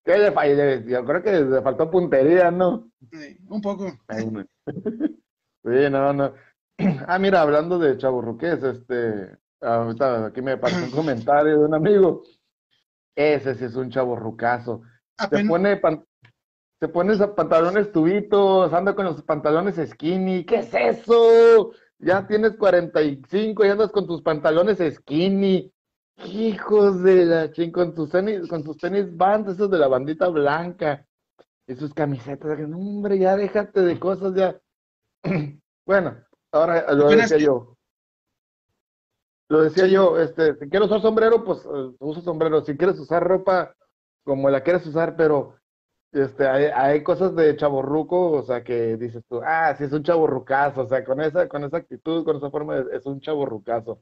[0.04, 0.80] ¿Qué le falló?
[0.86, 2.90] Yo creo que le faltó puntería, ¿no?
[3.10, 3.92] Sí, un poco.
[5.66, 6.34] Sí, no, no.
[7.08, 12.22] Ah, mira, hablando de chaburruques, este, aquí me pasó un comentario de un amigo.
[13.16, 14.82] Ese sí es un chaburrucazo.
[15.30, 15.80] Se pone,
[16.80, 20.44] se pone esos pantalones tubitos, anda con los pantalones skinny.
[20.44, 21.72] ¿Qué es eso?
[21.98, 25.72] Ya tienes 45 y andas con tus pantalones skinny.
[26.16, 30.28] Hijos de la ching, con tus tenis, con tus tenis bands, esos de la bandita
[30.28, 31.06] blanca,
[31.66, 34.60] y sus camisetas, hombre, ya déjate de cosas, ya.
[35.86, 36.16] bueno,
[36.52, 37.76] ahora lo decía yo.
[39.48, 42.64] Lo decía yo, este, si quieres usar sombrero, pues uh, usa sombrero.
[42.64, 43.74] Si quieres usar ropa
[44.24, 45.56] como la quieres usar, pero
[46.12, 50.02] este, hay, hay cosas de chaborruco, o sea, que dices tú, ah, sí es un
[50.02, 54.00] chaborrucazo, o sea, con esa, con esa actitud, con esa forma, es un chaborrucazo.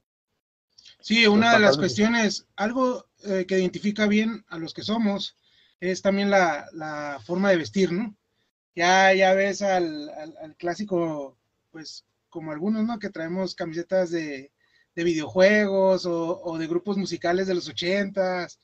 [1.03, 5.35] Sí, una de las cuestiones, algo eh, que identifica bien a los que somos,
[5.81, 8.15] es también la, forma de vestir, ¿no?
[8.73, 10.09] Ya, ya ves al,
[10.57, 11.37] clásico,
[11.71, 12.99] pues como algunos, ¿no?
[12.99, 14.53] Que traemos camisetas de,
[14.95, 18.61] videojuegos o, de grupos musicales de los ochentas,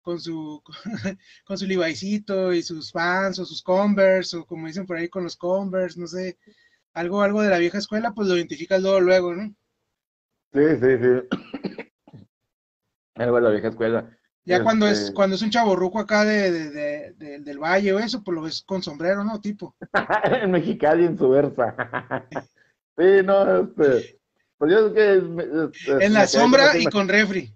[0.00, 0.62] con su,
[1.44, 5.24] con su Levi'sito y sus fans o sus Converse, o como dicen por ahí con
[5.24, 6.38] los Converse, no sé,
[6.94, 9.54] algo, algo de la vieja escuela, pues lo identificas luego, luego, ¿no?
[10.54, 12.20] Sí, sí, sí.
[13.16, 14.08] Algo de la vieja escuela.
[14.46, 18.34] Ya cuando es este cuando es un chaborruco acá de, del valle o eso, pues
[18.34, 19.40] lo ves con sombrero, ¿no?
[19.40, 19.74] Tipo.
[20.24, 21.74] en Mexicali en su versa.
[22.98, 24.20] sí, no, este.
[24.58, 26.04] Pues yo es que.
[26.04, 27.52] en la sombra y con refri.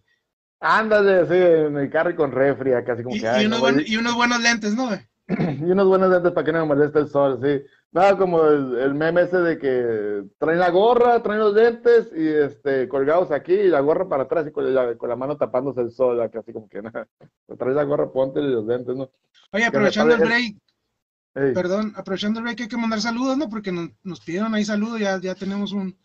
[0.60, 3.42] Ándale, sí, en el carro y con refri, acá así como y, que.
[3.42, 4.90] Y, unos y unos buenos lentes, ¿no?
[5.28, 7.62] y unos buenos lentes para que no me moleste el sol, sí.
[7.90, 12.86] Nada, como el, meme ese de que traen la gorra, traen los lentes y este
[12.86, 16.40] colgados aquí y la gorra para atrás y con la, mano tapándose el sol, acá
[16.40, 17.08] así como que nada.
[17.58, 19.10] Traes la gorra, ponte los lentes, ¿no?
[19.52, 20.56] Oye, aprovechando el break,
[21.54, 23.48] perdón, aprovechando el break hay que mandar saludos, ¿no?
[23.48, 25.96] Porque nos, pidieron ahí saludos, ya, ya tenemos un,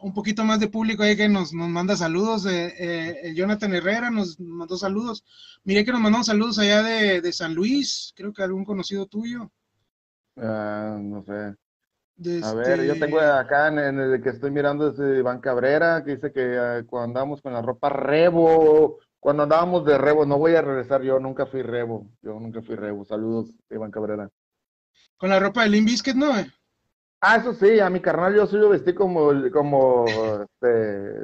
[0.00, 2.44] un poquito más de público ahí que nos, nos manda saludos.
[2.46, 5.24] Eh, eh, Jonathan Herrera nos mandó saludos.
[5.62, 9.52] Miré que nos mandó saludos allá de, de San Luis, creo que algún conocido tuyo.
[10.36, 11.54] Ah, no sé.
[12.44, 16.32] A ver, yo tengo acá en, el que estoy mirando es Iván Cabrera, que dice
[16.32, 20.62] que ah, cuando andamos con la ropa rebo, cuando andábamos de rebo, no voy a
[20.62, 23.04] regresar yo, nunca fui rebo, yo nunca fui rebo.
[23.04, 24.30] Saludos, Iván Cabrera.
[25.16, 26.32] Con la ropa de Limp ¿no?
[27.20, 31.16] Ah, eso sí, a mi carnal yo soy yo vestí como, como este,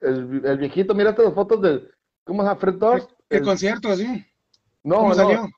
[0.00, 1.90] el, viejito, mírate las fotos del,
[2.24, 2.60] ¿cómo se llama?
[2.60, 2.74] Fred
[3.30, 4.26] El, concierto, así.
[4.82, 5.48] No, no.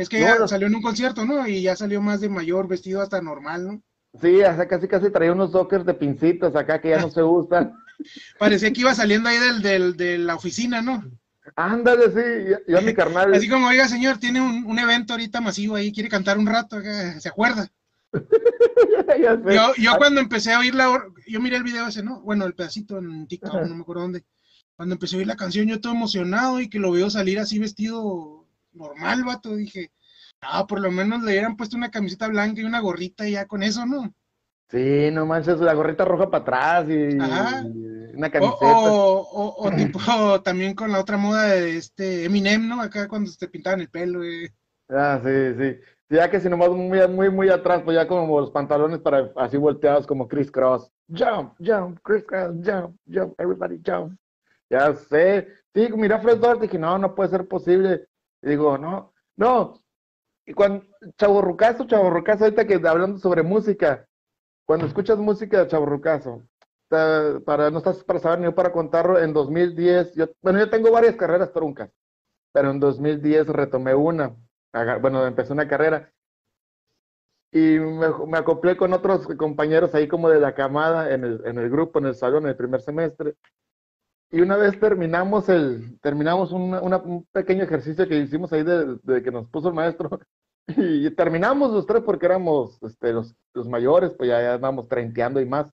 [0.00, 1.46] Es que ya salió en un concierto, ¿no?
[1.46, 3.82] Y ya salió más de mayor, vestido hasta normal, ¿no?
[4.20, 7.74] Sí, hasta casi casi traía unos dockers de pincitas acá que ya no se gustan.
[8.38, 11.04] Parecía que iba saliendo ahí del, del, de la oficina, ¿no?
[11.54, 13.34] Ándale, sí, yo, mi carnal.
[13.34, 16.80] Así como, oiga, señor, tiene un, evento ahorita masivo ahí, quiere cantar un rato,
[17.18, 17.68] ¿se acuerda?
[19.52, 22.20] yo, yo cuando empecé a oír la, yo miré el video ese, ¿no?
[22.22, 24.24] Bueno, el pedacito en TikTok, no me acuerdo dónde.
[24.76, 27.58] Cuando empecé a oír la canción, yo todo emocionado y que lo veo salir así
[27.58, 28.39] vestido
[28.72, 29.54] normal, vato.
[29.56, 29.90] Dije,
[30.40, 33.46] ah, por lo menos le hubieran puesto una camiseta blanca y una gorrita y ya
[33.46, 34.12] con eso, ¿no?
[34.70, 37.14] Sí, no manches, la gorrita roja para atrás y,
[38.14, 38.56] una camiseta.
[38.60, 39.98] O, o, tipo
[40.44, 42.80] también con la otra moda de este Eminem, ¿no?
[42.80, 44.20] Acá cuando te pintaban el pelo.
[44.88, 45.80] Ah, sí, sí.
[46.08, 49.56] Ya que si nomás muy, muy, muy atrás, pues ya como los pantalones para así
[49.56, 50.90] volteados como Chris Cross.
[51.08, 54.16] Jump, jump, Chris Cross, jump, jump, everybody jump.
[54.68, 55.48] Ya sé.
[55.74, 58.06] Sí, mira Fred Durst, dije, no, no puede ser posible.
[58.42, 59.74] Y digo, no, no.
[60.46, 60.84] Y cuando,
[61.16, 64.06] Chavo Rucazo, Chavo Rucazo, ahorita que hablando sobre música,
[64.66, 66.42] cuando escuchas música de Chavo Rucazo,
[66.88, 71.16] para, no estás para saber ni para contarlo, en 2010, yo, bueno, yo tengo varias
[71.16, 71.90] carreras truncas,
[72.52, 74.34] pero en 2010 retomé una
[75.00, 76.12] bueno, empecé una carrera
[77.52, 81.68] y me, acoplé con otros compañeros ahí como de la camada en el, en el,
[81.68, 83.34] grupo, en el salón, en el primer semestre.
[84.30, 89.48] Y una vez terminamos el, terminamos un pequeño ejercicio que hicimos ahí de, que nos
[89.48, 90.20] puso el maestro
[90.68, 95.40] y terminamos los tres porque éramos este, los, los mayores, pues ya, ya estábamos treinteando
[95.40, 95.66] y más.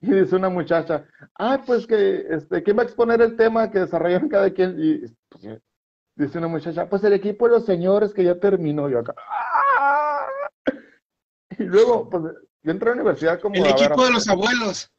[0.00, 1.04] Y dice una muchacha,
[1.38, 4.76] ah, pues que, este, ¿quién va a exponer el tema que desarrollaron cada quien?
[4.78, 5.60] Y pues,
[6.20, 8.90] Dice una muchacha, pues el equipo de los señores que ya terminó.
[8.90, 9.14] Yo acá.
[9.16, 10.26] ¡ah!
[11.58, 12.24] Y luego, pues
[12.62, 13.54] yo entré a la universidad como.
[13.54, 14.90] El equipo de los abuelos.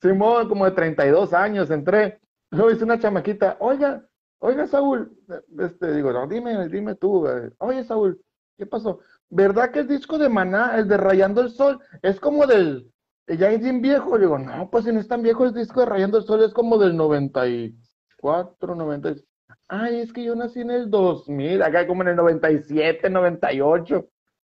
[0.00, 2.20] Simón, como de 32 años entré.
[2.50, 4.04] Luego dice una chamaquita, oiga,
[4.38, 5.16] oiga, Saúl.
[5.58, 7.26] Este, digo, no, dime, dime tú.
[7.58, 8.20] Oye, Saúl,
[8.56, 9.00] ¿qué pasó?
[9.28, 12.90] ¿Verdad que el disco de Maná, el de Rayando el Sol, es como del.
[13.26, 14.16] Ya es bien viejo.
[14.16, 16.42] Le digo, no, pues si no es tan viejo el disco de Rayando el Sol,
[16.42, 19.24] es como del 94, 96
[19.70, 24.08] ay, es que yo nací en el 2000, acá como en el 97, 98,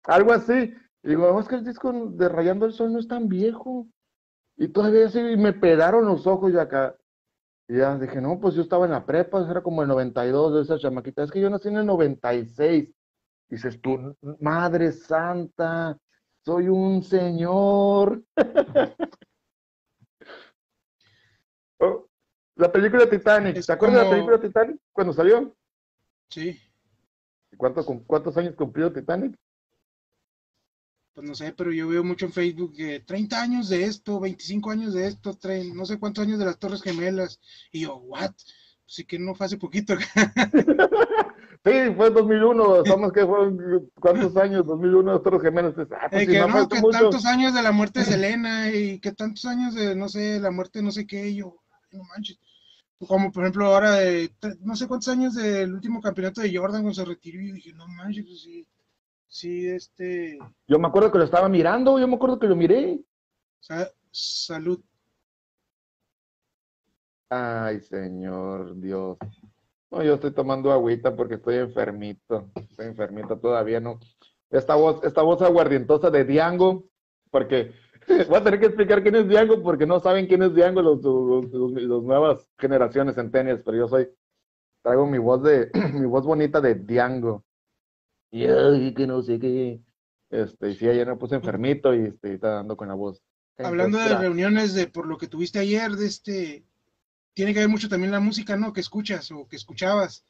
[0.04, 0.74] algo así.
[1.02, 3.86] Y digo, es que el disco de Rayando el Sol no es tan viejo.
[4.56, 6.96] Y todavía así me pegaron los ojos y acá.
[7.68, 10.62] Y ya dije, no, pues yo estaba en la prepa, era como el 92 de
[10.62, 11.22] esa chamaquita.
[11.22, 12.90] Es que yo nací en el 96.
[13.48, 15.96] dices tú, Madre Santa,
[16.44, 18.22] soy un señor.
[21.78, 22.06] oh,
[22.56, 25.56] la película Titanic, ¿te acuerdas de la película Titanic cuando salió?
[26.28, 26.60] Sí.
[27.56, 29.36] ¿Cuánto, ¿Cuántos años cumplió Titanic?
[31.14, 34.70] Pues no sé, pero yo veo mucho en Facebook que 30 años de esto, 25
[34.72, 35.38] años de esto,
[35.72, 37.40] no sé cuántos años de las Torres Gemelas.
[37.70, 38.32] Y yo, ¿what?
[38.32, 39.94] Pues sí que no fue hace poquito.
[41.64, 44.66] sí, fue 2001, estamos que fueron, ¿cuántos años?
[44.66, 45.74] 2001 las Torres Gemelas.
[45.92, 49.44] Ah, pues que no, que tantos años de la muerte de Selena y que tantos
[49.44, 52.40] años de, no sé, la muerte de no sé qué, y yo, no manches.
[53.06, 56.94] Como por ejemplo ahora de no sé cuántos años del último campeonato de Jordan cuando
[56.94, 58.66] se retiró y dije, no manches, pues sí,
[59.28, 60.38] sí, este...
[60.66, 63.00] Yo me acuerdo que lo estaba mirando, yo me acuerdo que lo miré.
[64.10, 64.80] salud.
[67.30, 69.18] Ay, señor Dios.
[69.90, 72.50] No, yo estoy tomando agüita porque estoy enfermito.
[72.54, 73.98] Estoy enfermito todavía, ¿no?
[74.50, 76.84] Esta voz, esta voz aguardientosa de Diango,
[77.30, 77.72] porque
[78.28, 81.02] Voy a tener que explicar quién es Diango porque no saben quién es Diango los,
[81.02, 84.08] los, nuevas generaciones en tenis, pero yo soy,
[84.82, 87.44] traigo mi voz de, mi voz bonita de Diango.
[88.34, 89.80] Y que no sé qué.
[90.28, 93.22] Este, y sí, ayer me puse enfermito y este, está dando con la voz.
[93.58, 96.64] Hablando de reuniones de por lo que tuviste ayer, de este,
[97.34, 98.72] tiene que ver mucho también la música, ¿no?
[98.72, 100.24] Que escuchas o que escuchabas.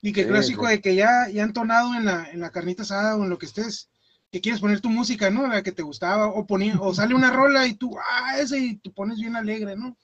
[0.00, 3.24] Y que clásico de que ya, ya entonado en la, en la carnita asada o
[3.24, 3.90] en lo que estés,
[4.32, 5.46] que quieres poner tu música, ¿no?
[5.46, 8.88] La que te gustaba, o, o sale una rola y tú, ah, ese, y te
[8.88, 9.98] pones bien alegre, ¿no?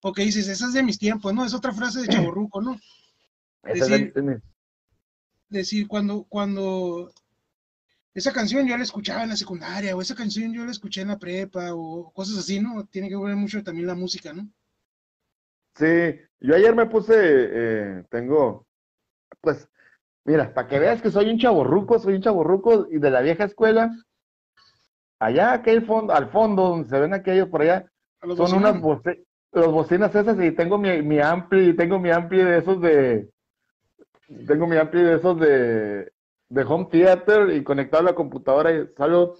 [0.00, 1.44] O que dices, esa es de mis tiempos, ¿no?
[1.44, 2.80] Es otra frase de chaborruco, ¿no?
[3.62, 4.14] Decir,
[5.52, 7.12] decir cuando, cuando
[8.14, 11.08] esa canción yo la escuchaba en la secundaria, o esa canción yo la escuché en
[11.08, 12.84] la prepa, o cosas así, ¿no?
[12.86, 14.48] Tiene que ver mucho también la música, ¿no?
[15.76, 18.66] Sí, yo ayer me puse, eh, tengo,
[19.40, 19.68] pues,
[20.24, 23.44] Mira, para que veas que soy un chaborruco, soy un chaborruco y de la vieja
[23.44, 23.90] escuela,
[25.18, 27.90] allá aquel fondo, al fondo donde se ven aquellos por allá,
[28.36, 29.18] son unas bocinas,
[29.52, 33.28] los bocinas esas y tengo mi, mi ampli, tengo mi ampli de esos de,
[34.46, 36.12] tengo mi ampli de esos de,
[36.48, 39.36] de home theater y conectado a la computadora y salgo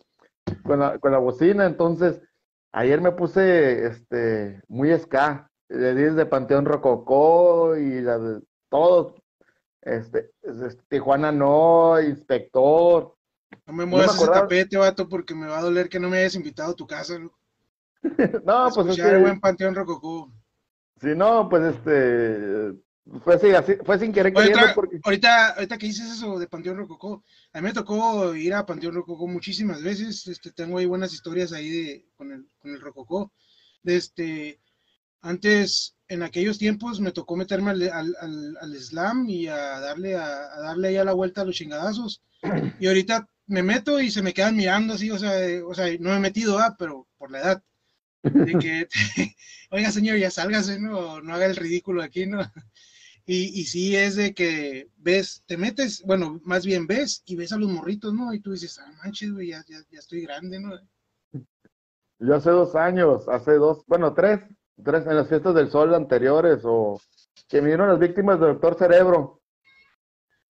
[0.62, 2.20] con la, con la bocina, entonces
[2.72, 9.14] ayer me puse este muy ska, de Panteón Rococó y la de todos,
[9.82, 10.30] este,
[10.88, 13.14] Tijuana no, inspector.
[13.66, 16.34] No me muevas ese tapete, vato, porque me va a doler que no me hayas
[16.34, 17.18] invitado a tu casa.
[17.18, 17.32] ¿no?
[18.44, 19.18] no, pues es que...
[19.18, 20.32] buen Panteón Rococó.
[21.00, 22.78] Sí, no, pues este...
[23.24, 24.32] Fue, así, fue sin querer
[24.74, 25.00] porque...
[25.02, 28.94] ahorita, ahorita que dices eso de Panteón Rococó, a mí me tocó ir a Panteón
[28.94, 33.32] Rococó muchísimas veces, este, tengo ahí buenas historias ahí de, con, el, con el Rococó.
[33.82, 34.60] Este,
[35.20, 40.48] antes, en aquellos tiempos, me tocó meterme al, al, al, slam y a darle, a,
[40.60, 42.22] darle ahí a la vuelta a los chingadazos.
[42.80, 45.32] Y ahorita me meto y se me quedan mirando así, o sea,
[45.66, 47.62] o sea no me he metido, ah, pero por la edad.
[48.22, 48.88] De que,
[49.70, 51.20] oiga señor, ya sálgase, ¿no?
[51.20, 52.40] No haga el ridículo aquí, ¿no?
[53.24, 57.52] Y, y sí es de que ves, te metes, bueno, más bien ves y ves
[57.52, 58.34] a los morritos, ¿no?
[58.34, 60.72] Y tú dices, ah, manches, güey, ya, ya, ya estoy grande, ¿no?
[62.18, 64.40] Yo hace dos años, hace dos, bueno, tres,
[64.84, 67.00] tres en las fiestas del sol anteriores, o
[67.48, 69.40] que vinieron las víctimas del doctor Cerebro.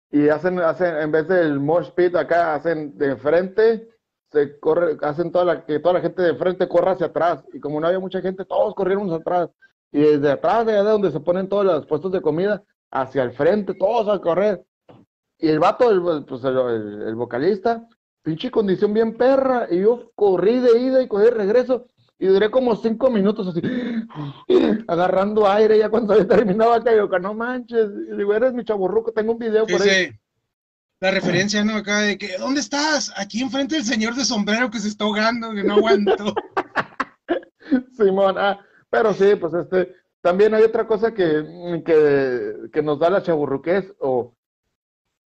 [0.10, 3.90] Y hacen, hacen, en vez del mosh pit acá, hacen de frente,
[4.32, 7.44] se corre, hacen toda la, que toda la gente de frente corra hacia atrás.
[7.54, 9.50] Y como no había mucha gente, todos corrieron hacia atrás.
[9.92, 13.32] Y desde atrás, de allá donde se ponen todos los puestos de comida, hacia el
[13.32, 14.64] frente, todos a correr.
[15.38, 17.88] Y el vato, el, pues el, el vocalista,
[18.24, 21.88] pinche condición bien perra, y yo corrí de ida y corrí de regreso,
[22.20, 23.62] y duré como cinco minutos así,
[24.88, 29.12] agarrando aire, ya cuando había terminado acá, yo, no manches, y digo, eres mi chaburruco,
[29.12, 30.12] tengo un video por ahí.
[31.00, 31.76] La referencia, ¿no?
[31.76, 33.14] Acá de que, ¿dónde estás?
[33.16, 36.34] Aquí enfrente del señor de sombrero que se está ahogando, que no aguanto.
[37.96, 43.10] Simón, ah, pero sí, pues este, también hay otra cosa que, que, que nos da
[43.10, 44.36] la chaburruquez, o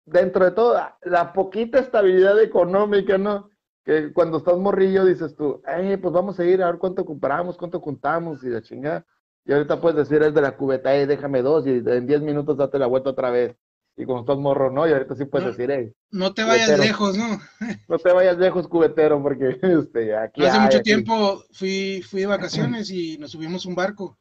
[0.06, 3.50] dentro de todo, la poquita estabilidad económica, ¿no?
[3.84, 7.58] Que cuando estás morrillo dices tú, eh, pues vamos a ir a ver cuánto compramos,
[7.58, 9.06] cuánto juntamos y la chingada.
[9.45, 12.58] Y ahorita puedes decir, es de la cubeta, eh, déjame dos y en diez minutos
[12.58, 13.56] date la vuelta otra vez.
[14.00, 14.88] Y como estás morro, ¿no?
[14.88, 15.94] Y ahorita sí puedes decir, eh.
[16.12, 17.42] No te vayas lejos, ¿no?
[17.90, 20.46] no te vayas lejos, cubetero, porque este, aquí.
[20.46, 24.18] Hace mucho tiempo fui, fui de vacaciones y nos subimos un barco.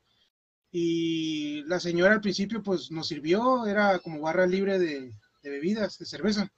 [0.72, 5.12] Y la señora al principio, pues nos sirvió, era como barra libre de,
[5.42, 6.50] de bebidas, de cerveza.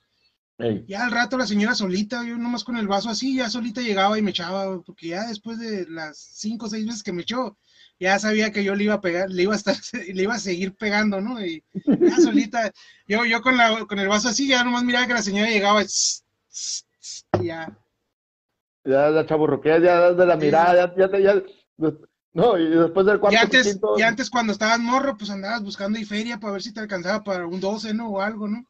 [0.87, 4.19] Ya al rato la señora solita, yo nomás con el vaso así, ya solita llegaba
[4.19, 7.57] y me echaba, porque ya después de las cinco o seis veces que me echó,
[8.01, 9.77] ya sabía que yo le iba a pegar, le iba a estar,
[10.15, 11.45] le iba a seguir pegando, ¿no?
[11.45, 12.73] Y ya solita,
[13.07, 15.83] yo, yo con la, con el vaso así, ya nomás miraba que la señora llegaba,
[15.83, 17.79] y ya.
[18.85, 21.43] Ya la chaburroquea, ya de la mirada, ya, ya, ya,
[22.33, 23.35] no, y después del cuarto.
[23.35, 26.73] Y antes, y antes cuando estabas morro, pues andabas buscando y feria para ver si
[26.73, 28.09] te alcanzaba para un 12, ¿no?
[28.09, 28.65] O algo, ¿no?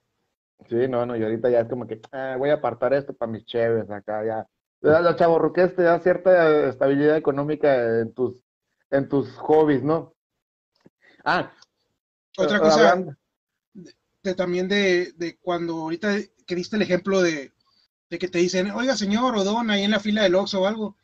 [0.68, 3.30] Sí, no, no, y ahorita ya es como que ah, voy a apartar esto para
[3.30, 4.46] mis cheves acá, ya.
[4.80, 8.42] La chaborruqués te da cierta estabilidad económica en tus,
[8.90, 10.14] en tus hobbies, ¿no?
[11.24, 11.52] Ah.
[12.36, 13.16] Otra eh, cosa,
[14.22, 17.52] de, también de, de, cuando ahorita que diste el ejemplo de,
[18.08, 20.96] de que te dicen, oiga señor Odón, ahí en la fila del Oxxo o algo,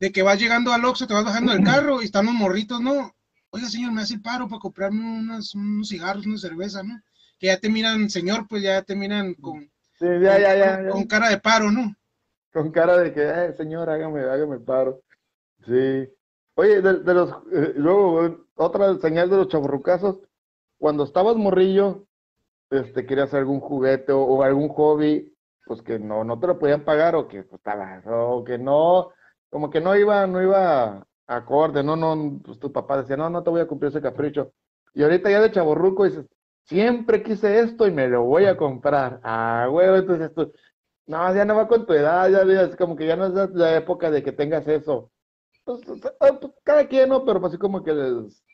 [0.00, 3.14] de que vas llegando al Oxxo, te vas bajando del carro y están morritos, ¿no?
[3.50, 7.00] Oiga señor, me hace el paro para comprarme unos, unos cigarros, una cerveza, ¿no?
[7.38, 11.94] que ya te miran, señor, pues ya te miran con, con, cara de paro, ¿no?
[12.52, 15.02] Con cara de que, eh, señor, hágame, hágame paro.
[15.66, 16.08] Sí.
[16.56, 20.20] Oye, de, los, eh, luego, otra señal de los chaburrucazos,
[20.78, 22.06] cuando estabas morrillo,
[22.70, 25.34] este, querías algún juguete o, algún hobby,
[25.66, 27.60] pues que no, no te lo podían pagar o que pues,
[28.06, 29.10] o que no,
[29.50, 33.42] como que no iba, no iba acorde, no, no, pues tu papá decía, no, no
[33.42, 34.52] te voy a cumplir ese capricho.
[34.94, 36.26] Y ahorita ya de chaburruco dices,
[36.64, 39.20] siempre quise esto y me lo voy a comprar.
[39.24, 40.52] Ah, huevo, entonces tú,
[41.06, 43.76] no, ya no va con tu edad, ya es como que ya no es la
[43.76, 45.10] época de que tengas eso.
[45.64, 45.80] Pues,
[46.20, 47.24] ah, pues, cada quien, ¿no?
[47.24, 47.92] Pero así como que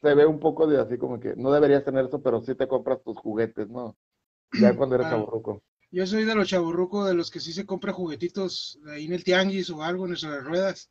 [0.01, 2.69] se ve un poco de así como que no deberías tener eso, pero sí te
[2.69, 3.97] compras tus juguetes, ¿no?
[4.53, 5.27] Ya cuando eres ah,
[5.91, 9.25] Yo soy de los chaburrucos, de los que sí se compra juguetitos ahí en el
[9.25, 10.91] tianguis o algo en las ruedas.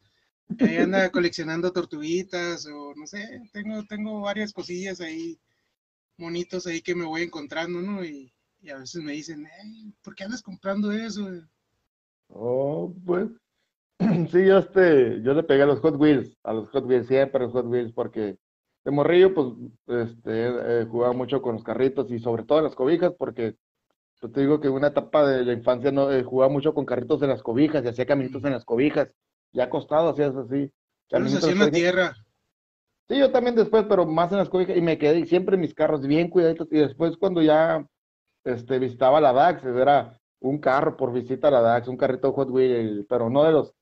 [0.59, 5.39] Ahí anda coleccionando tortuguitas o no sé, tengo, tengo varias cosillas ahí
[6.19, 8.03] monitos ahí que me voy encontrando, ¿no?
[8.03, 8.31] Y,
[8.69, 9.47] a veces me dicen,
[10.03, 11.25] ¿por qué andas comprando eso?
[12.27, 13.29] Oh, pues,
[14.31, 17.43] sí, yo, este, yo le pegué a los Hot Wheels, a los Hot Wheels, siempre
[17.43, 18.37] a los Hot Wheels, porque
[18.85, 19.47] de morrillo, pues,
[19.87, 23.55] este, jugaba mucho con los carritos y sobre todo las cobijas, porque
[24.21, 26.85] pues te digo que en una etapa de la infancia no eh, jugaba mucho con
[26.85, 29.13] carritos en las cobijas y hacía caminitos en las cobijas,
[29.53, 30.71] ya acostado hacías así.
[31.09, 32.15] Caminitos hacía en la tierra.
[33.07, 35.73] Sí, yo también después, pero más en las cobijas, y me quedé siempre en mis
[35.73, 37.85] carros bien cuidaditos, y después cuando ya
[38.43, 42.49] este, visitaba la DAX, era un carro por visita a la DAX, un carrito Hot
[42.49, 43.73] Wheels, pero no de los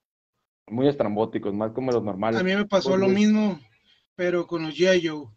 [0.70, 2.40] muy estrambóticos, más como los normales.
[2.40, 3.60] A mí me pasó lo mismo,
[4.16, 5.08] pero con los G.I.
[5.08, 5.28] Joe.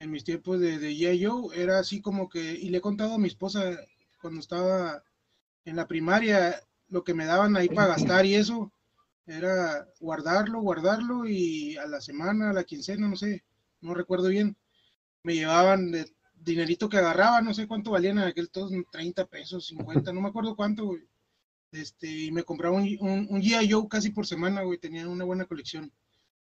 [0.00, 1.24] En mis tiempos de, de G.I.
[1.24, 3.76] Joe era así como que, y le he contado a mi esposa
[4.20, 5.02] cuando estaba
[5.64, 8.72] en la primaria, lo que me daban ahí para gastar y eso,
[9.26, 13.44] era guardarlo, guardarlo y a la semana, a la quincena, no sé,
[13.80, 14.56] no recuerdo bien,
[15.22, 19.66] me llevaban de dinerito que agarraba, no sé cuánto valían en aquel todos, 30 pesos,
[19.66, 21.02] 50, no me acuerdo cuánto, güey.
[21.72, 23.70] Este, y me compraba un, un, un G.I.
[23.70, 25.92] Joe casi por semana, güey, tenía una buena colección.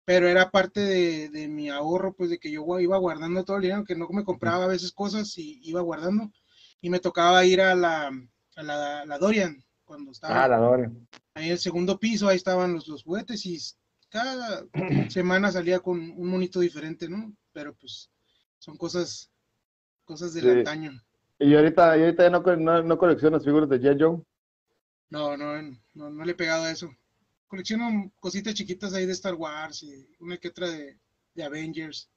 [0.05, 3.63] Pero era parte de, de, mi ahorro, pues de que yo iba guardando todo el
[3.63, 6.29] dinero, que no me compraba a veces cosas y iba guardando.
[6.81, 8.11] Y me tocaba ir a la,
[8.57, 10.43] a la, la Dorian, cuando estaba.
[10.43, 13.57] Ah, la Dorian ahí en el segundo piso, ahí estaban los, los juguetes y
[14.09, 14.65] cada
[15.09, 17.33] semana salía con un monito diferente, ¿no?
[17.51, 18.09] Pero pues
[18.59, 19.31] son cosas,
[20.05, 20.49] cosas del Sí.
[20.49, 20.91] antaño.
[21.39, 23.95] Y ahorita, y ahorita ya no, no, no coleccionas figuras de J.
[23.99, 24.21] Joe.
[25.13, 25.61] No, no,
[25.93, 26.89] no, no le he pegado a eso.
[27.45, 30.99] Colecciono cositas chiquitas ahí de Star Wars y una que otra de,
[31.35, 32.09] de Avengers,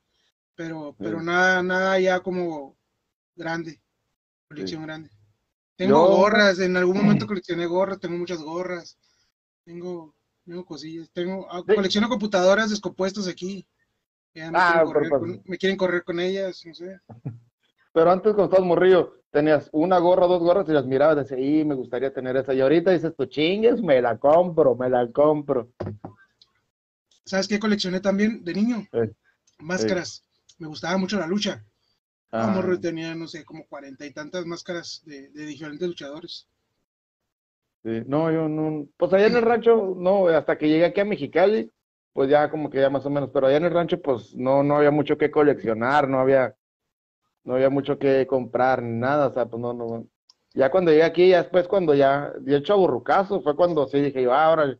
[0.54, 1.26] pero, pero Sí.
[1.26, 2.74] nada, nada ya como
[3.34, 3.82] grande,
[4.48, 5.10] colección grande.
[5.76, 8.96] Tengo gorras, en algún momento coleccioné gorras, tengo muchas gorras,
[9.66, 10.14] tengo,
[10.46, 11.74] tengo cosillas, tengo, ah, Sí.
[11.74, 13.68] colecciono computadoras descompuestas aquí.
[14.32, 16.98] Ya me, Ah, quieren correr con, me quieren correr con ellas, no sé.
[17.92, 21.40] Pero antes cuando estabas morrillo, tenías una gorra, dos gorras y las mirabas y decías,
[21.40, 22.54] y me gustaría tener esa.
[22.54, 25.68] Y ahorita dices, tú chingues, me la compro, me la compro.
[27.26, 28.86] ¿Sabes qué coleccioné también de niño?
[28.92, 29.12] Eh,
[29.58, 30.22] Máscaras.
[30.58, 31.62] Me gustaba mucho la lucha.
[32.32, 36.48] Ah, tenía, no sé, como cuarenta y tantas máscaras de, de diferentes luchadores.
[37.84, 38.02] sí.
[38.06, 38.88] No, yo no.
[38.96, 41.70] Pues allá en el rancho, no, hasta que llegué aquí a Mexicali,
[42.14, 43.28] pues ya como que ya más o menos.
[43.34, 46.54] Pero allá en el rancho, pues no, no había mucho que coleccionar, no había,
[47.46, 49.28] no había mucho que comprar, nada.
[49.28, 50.06] O sea, pues no, no.
[50.54, 54.22] Ya cuando llegué aquí, ya después cuando ya di el chaburrucazo, fue cuando sí dije
[54.22, 54.78] yo, ah, ahora,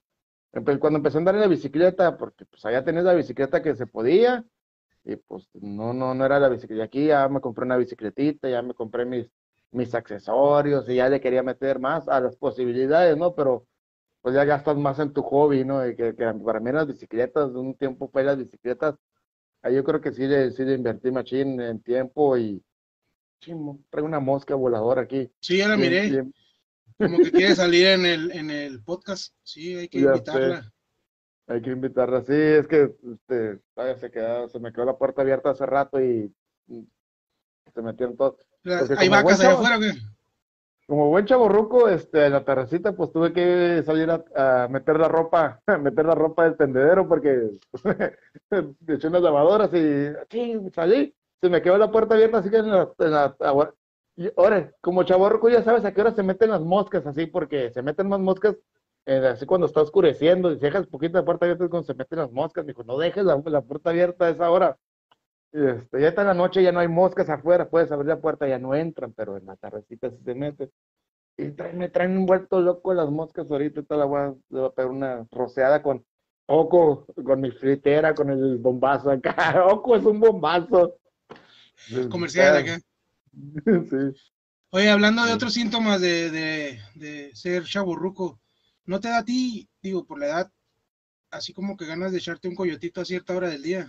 [0.81, 3.87] cuando empecé a andar en la bicicleta, porque pues allá tenías la bicicleta que se
[3.87, 4.45] podía,
[5.05, 6.85] y pues no, no, no era la bicicleta.
[6.85, 9.31] Aquí ya me compré una bicicletita, ya me compré mis,
[9.71, 13.35] mis accesorios, y ya le quería meter más a las posibilidades, ¿no?
[13.35, 13.67] Pero
[14.23, 15.87] pues ya gastas más en tu hobby, ¿no?
[15.87, 18.97] Y que, que para mí las bicicletas, un tiempo fue las bicicletas,
[19.67, 22.63] ahí yo creo que sí le, sí le invertí machín en tiempo y,
[23.41, 25.31] chimo, traigo una mosca voladora aquí.
[25.41, 26.09] Sí, ya la miré.
[26.09, 26.35] bien.
[26.99, 29.35] Como que quiere salir en el, en el podcast.
[29.43, 30.73] Sí, hay que Ya invitarla.
[31.49, 32.23] Hay que invitarla.
[32.23, 33.61] Sí, es que este,
[34.01, 36.33] se quedó, se me quedó la puerta abierta hace rato y,
[36.69, 36.89] y
[37.75, 38.37] se metieron todos.
[38.97, 39.93] ¿Hay vacas allá afuera o qué?
[40.87, 45.61] Como buen chaborruco, este, en la terracita, pues tuve que salir a, meter la ropa,
[45.67, 47.51] a meter la ropa del tendedero porque
[48.51, 52.59] me eché unas lavadoras y sí, salí, se me quedó la puerta abierta así que
[52.59, 53.37] en la, en la-
[54.19, 57.71] y ahora, como chaborruco ya sabes a qué hora se meten las moscas así, porque
[57.73, 58.57] se meten más moscas
[59.07, 61.95] eh, así cuando está oscureciendo, y si dejas poquito la puerta abierta es cuando se
[61.95, 64.79] meten las moscas, me dijo, no dejes la, la puerta abierta a esa hora.
[65.57, 68.21] Y, este, ya está en la noche, ya no hay moscas afuera, puedes abrir la
[68.21, 70.71] puerta, ya no entran, pero en la tardecita sí se meten.
[71.39, 75.27] Y traen- me traen vuelto loco las moscas ahorita, toda la voy a pegar una
[75.31, 76.05] roceada con
[76.49, 79.35] Oco, con mi fritera, con el bombazo acá.
[79.71, 80.97] Oco es un bombazo.
[82.11, 82.81] Comercial acá.
[83.65, 84.33] Sí.
[84.71, 88.41] Oye, hablando de otros síntomas de, de, de ser chaburruco,
[88.87, 90.53] ¿no te da a ti, digo, por la edad,
[91.31, 93.87] así como que ganas de echarte un coyotito a cierta hora del día?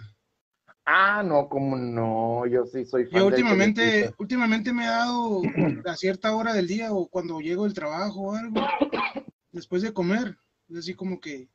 [0.90, 5.42] Ah, no, como no, yo sí soy fan Yo últimamente, últimamente me ha dado
[5.86, 8.62] a cierta hora del día o cuando llego del trabajo o algo,
[9.52, 10.38] después de comer,
[10.70, 11.50] es así como que,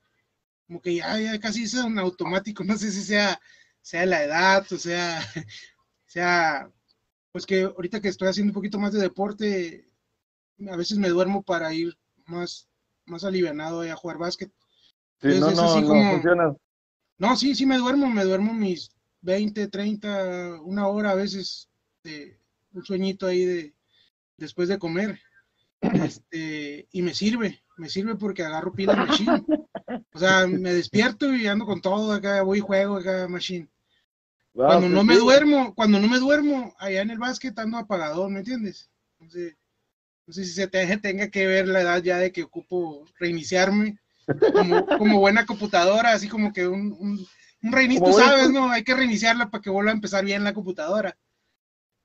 [0.66, 3.40] como que ya, ya casi es un automático, no sé si sea,
[3.80, 5.18] sea la edad o sea,
[6.04, 6.70] sea,
[7.32, 9.88] pues que ahorita que estoy haciendo un poquito más de deporte,
[10.70, 12.68] a veces me duermo para ir más,
[13.06, 14.52] más alivianado a jugar básquet.
[15.22, 16.54] Sí, no, no, así no como- funciona.
[17.16, 18.90] No, sí, sí me duermo, me duermo mis
[19.22, 21.68] 20, 30, una hora a veces,
[22.04, 22.38] de
[22.72, 23.74] un sueñito ahí de
[24.36, 25.20] después de comer.
[25.80, 29.44] Este, y me sirve, me sirve porque agarro pila machine.
[30.12, 33.68] O sea, me despierto y ando con todo acá, voy y juego acá machine.
[34.54, 37.78] Ah, Cuando sí, no me duermo, cuando no me duermo, allá en el básquet ando
[37.78, 38.90] apagador, ¿me entiendes?
[39.18, 39.56] Entonces,
[40.26, 43.98] no sé si se te, tenga que ver la edad ya de que ocupo reiniciarme
[44.52, 47.26] como, como buena computadora, así como que un, un,
[47.62, 48.70] un buen sabes, ¿no?
[48.70, 51.16] Hay que reiniciarla para que vuelva a empezar bien la computadora.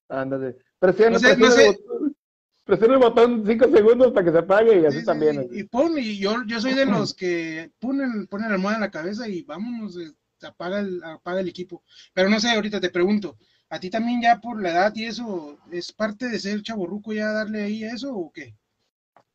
[0.09, 0.55] Ándale.
[0.79, 2.15] Presiona, No sé, presiona no el botón,
[2.63, 5.47] presiona el botón cinco segundos para que se apague y así Sí, sí, también.
[5.49, 8.81] sí, Y pon, y yo, yo soy de los que ponen, ponen la almohada en
[8.81, 11.83] la cabeza y vámonos, eh, se apaga el, apaga el equipo.
[12.13, 13.37] Pero no sé, ahorita te pregunto,
[13.69, 17.31] ¿a ti también ya por la edad y eso, es parte de ser chaborruco ya
[17.31, 18.55] darle ahí a eso o qué?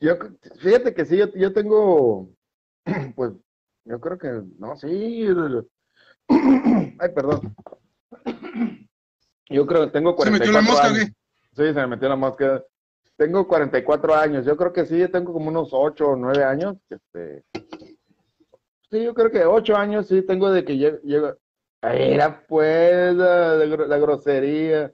[0.00, 0.16] Yo,
[0.60, 2.28] fíjate que sí, yo, yo tengo,
[3.16, 3.32] pues,
[3.84, 5.26] yo creo que, no, sí.
[6.98, 7.54] Ay, perdón.
[9.48, 10.98] Yo creo que tengo ¿Se 44 metió la mosca años.
[10.98, 11.12] qué?
[11.54, 12.62] Sí, se me metió la mosca.
[13.16, 14.46] Tengo 44 años.
[14.46, 16.76] Yo creo que sí, tengo como unos 8 o 9 años.
[16.88, 17.44] Este,
[18.90, 21.36] sí, yo creo que 8 años sí tengo de que lle- llego.
[21.82, 24.92] Era pues la, la gro- la grosería.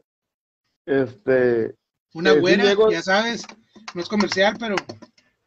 [0.87, 1.75] Este,
[2.15, 3.45] Una Eh, sí güera, llego- ya sabes,
[3.95, 4.75] no es comercial, pero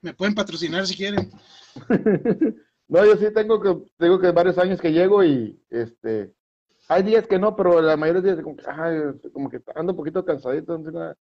[0.01, 1.29] me pueden patrocinar si quieren.
[2.91, 6.33] No, yo sí tengo que, tengo que varios años que llego y este,
[6.89, 9.93] hay días que no, pero la mayoría de días como que, ay, como que ando
[9.93, 11.15] un poquito cansadito, entonces,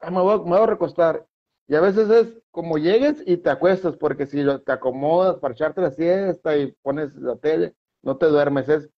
[0.00, 1.26] ah, me, voy, a- me voy a recostar.
[1.66, 5.80] Y a veces es como llegues y te acuestas, porque si te acomodas para echarte
[5.80, 8.88] la siesta y pones la tele, no te duermes, es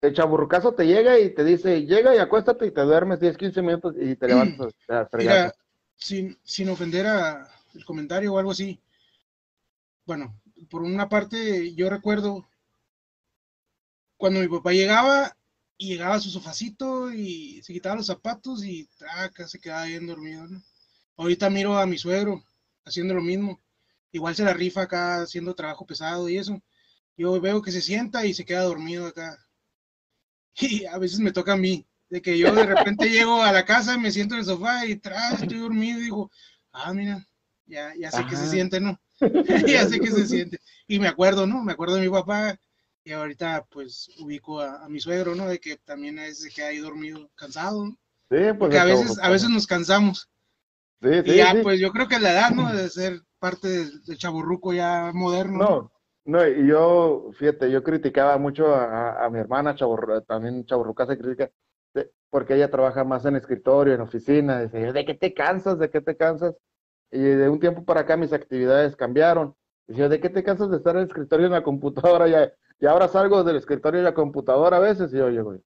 [0.00, 3.62] el chaburrucazo te llega y te dice, llega y acuéstate y te duermes 10, 15
[3.62, 5.54] minutos y te levantas a Mira,
[5.96, 8.80] sin, sin ofender a el comentario o algo así.
[10.04, 10.34] Bueno,
[10.66, 12.48] por una parte, yo recuerdo
[14.16, 15.36] cuando mi papá llegaba
[15.78, 20.06] y llegaba a su sofacito y se quitaba los zapatos y traca, se quedaba bien
[20.06, 20.62] dormido, ¿no?
[21.16, 22.44] Ahorita miro a mi suegro
[22.84, 23.60] haciendo lo mismo.
[24.12, 26.62] Igual se la rifa acá haciendo trabajo pesado y eso.
[27.16, 29.38] Yo veo que se sienta y se queda dormido acá.
[30.60, 33.64] Y a veces me toca a mí, de que yo de repente llego a la
[33.64, 36.30] casa, me siento en el sofá y tras, estoy dormido y digo,
[36.72, 37.24] ah, mira,
[37.68, 38.98] ya, ya sé que se siente, ¿no?
[39.66, 40.58] ya sé que se siente.
[40.86, 41.62] Y me acuerdo, ¿no?
[41.62, 42.58] Me acuerdo de mi papá
[43.04, 45.46] y ahorita pues ubico a, mi suegro, ¿no?
[45.46, 47.86] De que también a veces se queda ahí dormido, cansado.
[47.86, 47.90] ¿no?
[47.90, 47.96] Sí,
[48.28, 48.56] pues.
[48.58, 50.28] Porque a veces, a veces nos cansamos.
[51.00, 52.74] Sí, sí, y ya, pues yo creo que la edad, ¿no?
[52.74, 55.58] De ser parte del, del chaburruco ya moderno.
[55.58, 55.92] No,
[56.28, 61.50] no, y yo, fíjate, yo criticaba mucho a, mi hermana, Chaburro, también Chaburruca se critica,
[62.28, 64.60] porque ella trabaja más en escritorio, en oficina.
[64.60, 65.78] Dice, ¿de qué te cansas?
[65.78, 66.54] ¿De qué te cansas?
[67.10, 69.54] Y de un tiempo para acá mis actividades cambiaron.
[69.86, 72.28] Dice, ¿de qué te cansas de estar en el escritorio en la computadora?
[72.28, 75.56] Ya, y ahora salgo del escritorio y la computadora a veces y yo llego.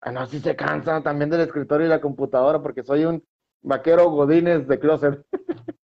[0.00, 3.22] Ah, no, sí se cansan también del escritorio y la computadora porque soy un
[3.62, 5.24] vaquero godines de closet.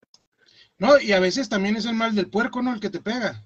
[0.79, 2.75] No, y a veces también es el mal del puerco, ¿no?
[2.75, 3.43] El que te pega.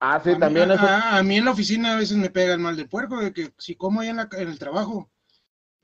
[0.00, 0.84] Ah, sí, también eso.
[0.84, 3.54] A, mí en la oficina a veces me pega el mal del puerco, de que
[3.58, 5.08] si como ahí en, la, en el trabajo,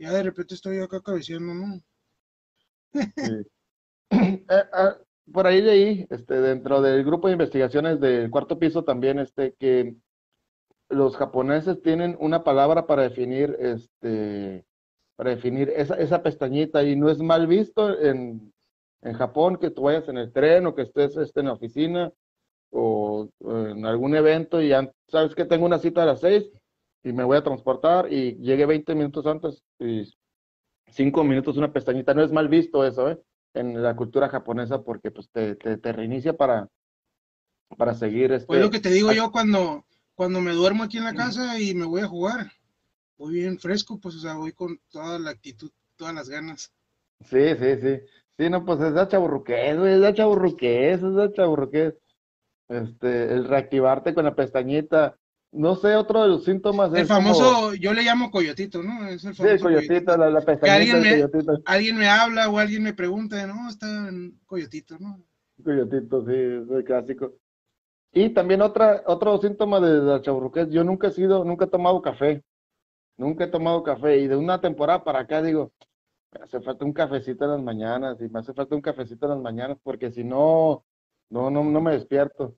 [0.01, 1.81] ya de repente estoy acá cabeceando, ¿no?
[2.95, 3.03] Ah,
[5.33, 9.55] por ahí de ahí, este, dentro del grupo de investigaciones del cuarto piso también, este,
[9.59, 9.97] que
[10.89, 14.65] los japoneses tienen una palabra para definir, este,
[15.17, 18.53] para definir esa, pestañita y no es mal visto en,
[19.03, 22.13] en Japón que tú vayas en el tren o que estés este, en la oficina
[22.71, 24.73] o en algún evento y
[25.09, 26.51] sabes que tengo una cita a las seis
[27.03, 30.05] y me voy a transportar y llegué 20 minutos antes y
[30.91, 32.15] cinco minutos una pestañita.
[32.15, 33.19] No es mal visto eso, ¿eh?
[33.59, 36.69] En la cultura japonesa porque pues te, te, reinicia para,
[37.77, 38.33] para seguir.
[38.33, 39.85] Este, pues lo que te digo yo cuando,
[40.15, 42.53] cuando me duermo aquí en la casa y me voy a jugar.
[43.17, 46.73] Voy bien fresco, pues o sea, voy con toda la actitud, todas las ganas.
[47.25, 48.01] Sí, sí, sí.
[48.39, 51.95] Sí, no, pues es de chaburruqués, es de chaburruqués, es de chaburruqués
[52.69, 55.19] este, el reactivarte con la pestañita.
[55.51, 59.07] No sé, otro de los síntomas El famoso, yo le llamo coyotito, ¿no?
[59.07, 60.75] Es el famoso sí, coyotito, La, pestañita.
[60.75, 65.23] alguien me, alguien me habla o alguien me pregunta, no, está en coyotito, ¿no?
[65.65, 67.33] Coyotito, sí, es el clásico.
[68.13, 72.01] Y también otra, otro síntoma de la chaburruqués, yo nunca he sido, nunca he tomado
[72.03, 72.43] café.
[73.17, 74.19] Nunca he tomado café.
[74.19, 75.73] Y de una temporada para acá digo,
[76.33, 79.33] me hace falta un cafecito en las mañanas, y me hace falta un cafecito en
[79.33, 80.85] las mañanas, porque si no,
[81.31, 82.55] no, no, no me despierto.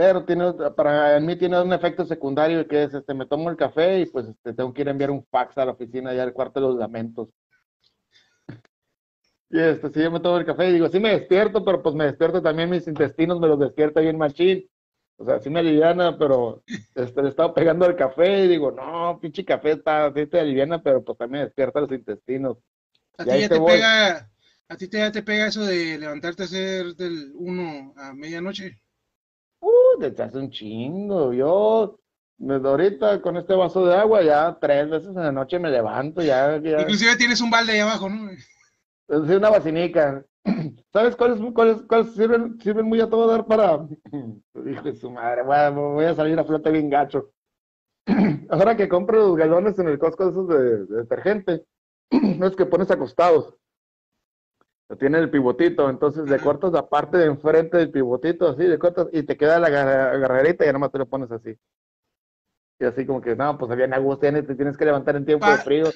[0.00, 4.00] Pero tiene, para mí tiene un efecto secundario que es, este, me tomo el café
[4.00, 6.32] y pues este, tengo que ir a enviar un fax a la oficina ya al
[6.32, 7.28] cuarto de los lamentos.
[9.50, 11.94] Y este, si yo me tomo el café y digo, sí me despierto, pero pues
[11.94, 14.66] me despierto también mis intestinos, me los despierta bien machín.
[15.18, 16.62] O sea, sí me aliviana, pero
[16.94, 20.82] este, le estaba pegando al café y digo, no, pinche café está, sí te aliviana,
[20.82, 22.56] pero pues también despierta los intestinos.
[23.18, 24.30] A ti ya te, pega,
[24.66, 28.80] a ti te, te pega eso de levantarte a hacer del 1 a medianoche.
[29.60, 31.32] Uh, desde hace un chingo.
[31.32, 31.98] Yo,
[32.38, 36.22] desde ahorita con este vaso de agua, ya tres veces en la noche me levanto.
[36.22, 38.30] Ya, Inclusive tienes un balde ahí abajo, ¿no?
[38.30, 38.40] Es
[39.08, 40.24] una vacinica.
[40.92, 43.86] ¿Sabes cuáles, cuáles, cuáles sirven, sirven muy a todo dar para.
[44.66, 47.30] Hijo de su madre, voy a, salir a flote bien gacho.
[48.50, 51.64] Ahora que compro los galones en el Costco esos de, de detergente,
[52.10, 53.59] no es que pones acostados
[54.98, 59.08] tiene el pivotito, entonces le cortas la parte de enfrente del pivotito, así, le cortas
[59.12, 61.56] y te queda la garrerita y ya nomás te lo pones así.
[62.80, 65.58] Y así como que, no, pues había angustia, te tienes que levantar en tiempo de
[65.58, 65.90] frío.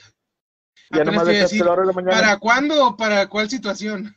[0.91, 2.13] Ya nomás decir, la mañana.
[2.13, 4.15] ¿Para cuándo o para cuál situación?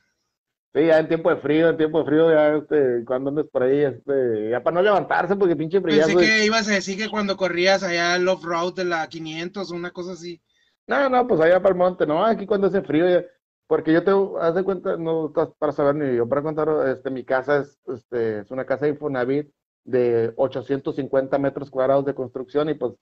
[0.74, 3.64] Sí, ya en tiempo de frío, en tiempo de frío, ya este, cuando andes por
[3.64, 6.06] ahí, este, ya para no levantarse, porque pinche frío.
[6.06, 9.76] Pensé que ibas a decir que cuando corrías allá el off-road de la 500 o
[9.76, 10.42] una cosa así.
[10.86, 13.26] No, no, pues allá para el monte, no, aquí cuando hace frío ya
[13.68, 17.10] porque yo te, haz de cuenta, no estás para saber ni yo para contar, este,
[17.10, 19.52] mi casa es, este, es una casa de Infonavit
[19.84, 22.94] de 850 metros cuadrados de construcción y pues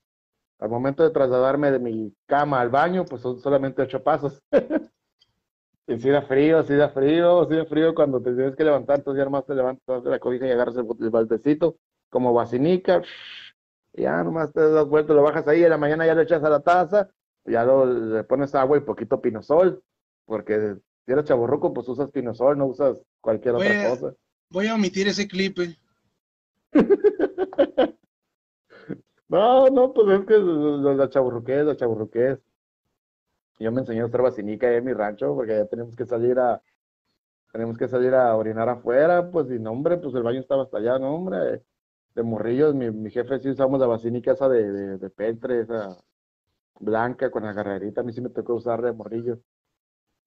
[0.59, 4.41] al momento de trasladarme de mi cama al baño, pues son solamente ocho pasos.
[5.87, 8.99] y si da frío, si da frío, si da frío cuando te tienes que levantar,
[8.99, 11.77] entonces ya nomás te levantas de la cobija y agarras el, el baldecito
[12.09, 13.01] como vacinica,
[13.93, 16.49] ya nomás te das vuelta, lo bajas ahí, en la mañana ya le echas a
[16.49, 17.09] la taza,
[17.45, 19.83] ya lo, le pones agua y poquito pinosol,
[20.25, 24.13] porque si eres chaborroco, pues usas pinosol, no usas cualquier otra cosa.
[24.49, 25.59] Voy a omitir ese clip.
[25.59, 25.75] Eh.
[29.27, 32.37] No, no, pues es que la chaburruqués, la chaburruqués.
[33.59, 36.61] Yo me enseñé a usar vacinica en mi rancho porque ya tenemos que salir a
[37.51, 40.77] tenemos que salir a orinar afuera, pues y no, hombre, pues el baño estaba hasta
[40.77, 41.63] allá, no, hombre,
[42.13, 45.97] de morrillos, mi, mi jefe sí usamos la vacinica esa de, de, de peltre, esa
[46.81, 49.39] blanca con la garrerita, a mí sí me tocó usar de morrillos.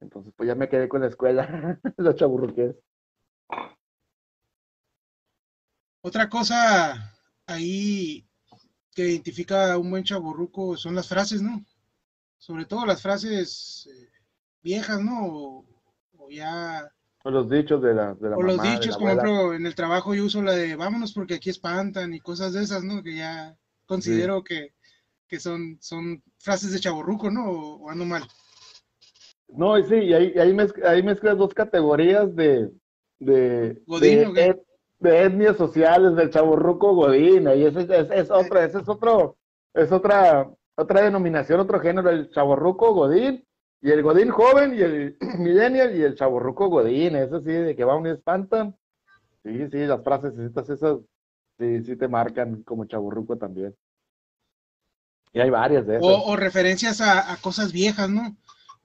[0.00, 2.76] Entonces, pues ya me quedé con la escuela, la chaburruqués.
[6.00, 7.14] Otra cosa
[7.46, 8.26] ahí
[8.94, 11.64] que identifica a un buen chaburruco son las frases, ¿no?
[12.38, 14.08] Sobre todo las frases eh,
[14.62, 15.26] viejas, ¿no?
[15.26, 15.66] O,
[16.18, 16.90] o ya...
[17.24, 19.74] O los dichos de la, de la O los mamá, dichos, por ejemplo, en el
[19.74, 23.02] trabajo yo uso la de vámonos porque aquí espantan y cosas de esas, ¿no?
[23.02, 24.74] Que ya considero que,
[25.26, 27.50] que son, son frases de chaburruco, ¿no?
[27.50, 28.26] O, o ando mal.
[29.48, 32.70] No, y sí, y ahí, ahí, mezc- ahí mezclas dos categorías de,
[33.18, 34.62] de, Godín, de, et-
[35.00, 39.36] de etnias sociales, del chaburruco Godín, y ese, es, es otro, ese es otro,
[39.74, 43.44] es otra, otra denominación, otro género, el chaburruco Godín,
[43.80, 47.84] y el Godín joven, y el millennial, y el chaburruco Godín, eso sí, de que
[47.84, 48.76] va un espantan,
[49.44, 50.98] sí, sí, las frases esas,
[51.58, 53.74] sí, sí te marcan como chaburruco también.
[55.32, 56.06] Y hay varias de esas.
[56.08, 58.36] O, o referencias a, a cosas viejas, ¿no?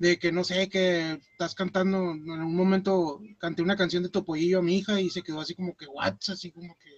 [0.03, 4.59] De que no sé, que estás cantando, en un momento canté una canción de Topollillo
[4.59, 6.89] a mi hija y se quedó así como que, what, así como que,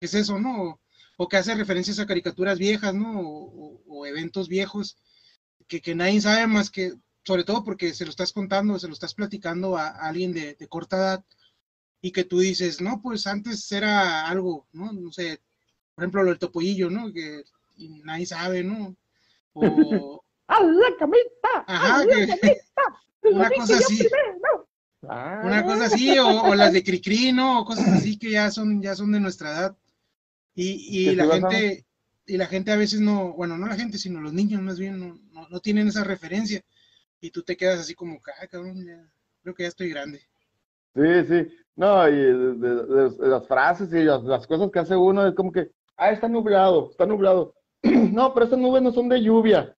[0.00, 0.80] ¿qué es eso, no?
[1.18, 3.20] O, que hace referencias a caricaturas viejas, ¿no?
[3.20, 3.28] O,
[3.64, 4.96] o- o eventos viejos
[5.68, 8.94] que, que nadie sabe más que, sobre todo porque se lo estás contando, se lo
[8.94, 11.24] estás platicando a, a alguien de, de corta edad
[12.02, 14.92] y que tú dices, no, pues antes era algo, ¿no?
[14.92, 15.40] No sé,
[15.94, 17.12] por ejemplo, lo del Topollillo, ¿no?
[17.12, 17.44] Que
[17.76, 18.96] y nadie sabe, ¿no?
[19.54, 21.64] O, ¡A la camita!
[21.66, 22.60] Ajá, ¡A la que- camita!
[23.22, 24.08] una cosa así.
[25.06, 25.42] Ah.
[25.44, 27.60] una cosa así, o, o las de Cricri, ¿no?
[27.60, 29.76] O cosas así que ya son, ya son de nuestra edad.
[30.54, 31.86] Y, y la te vas a- gente,
[32.26, 34.98] y la gente a veces no, bueno, no la gente, sino los niños más bien,
[34.98, 36.62] no, no, no tienen esa referencia.
[37.20, 38.98] Y tú te quedas así como, ah, cabrón, ya,
[39.42, 40.20] creo que ya estoy grande.
[40.94, 41.48] Sí, sí.
[41.76, 45.26] No, y de, de- de- de las frases y las, las cosas que hace uno
[45.26, 47.54] es como que, ah, está nublado, está nublado.
[47.82, 49.76] No, pero esas nubes no son de lluvia.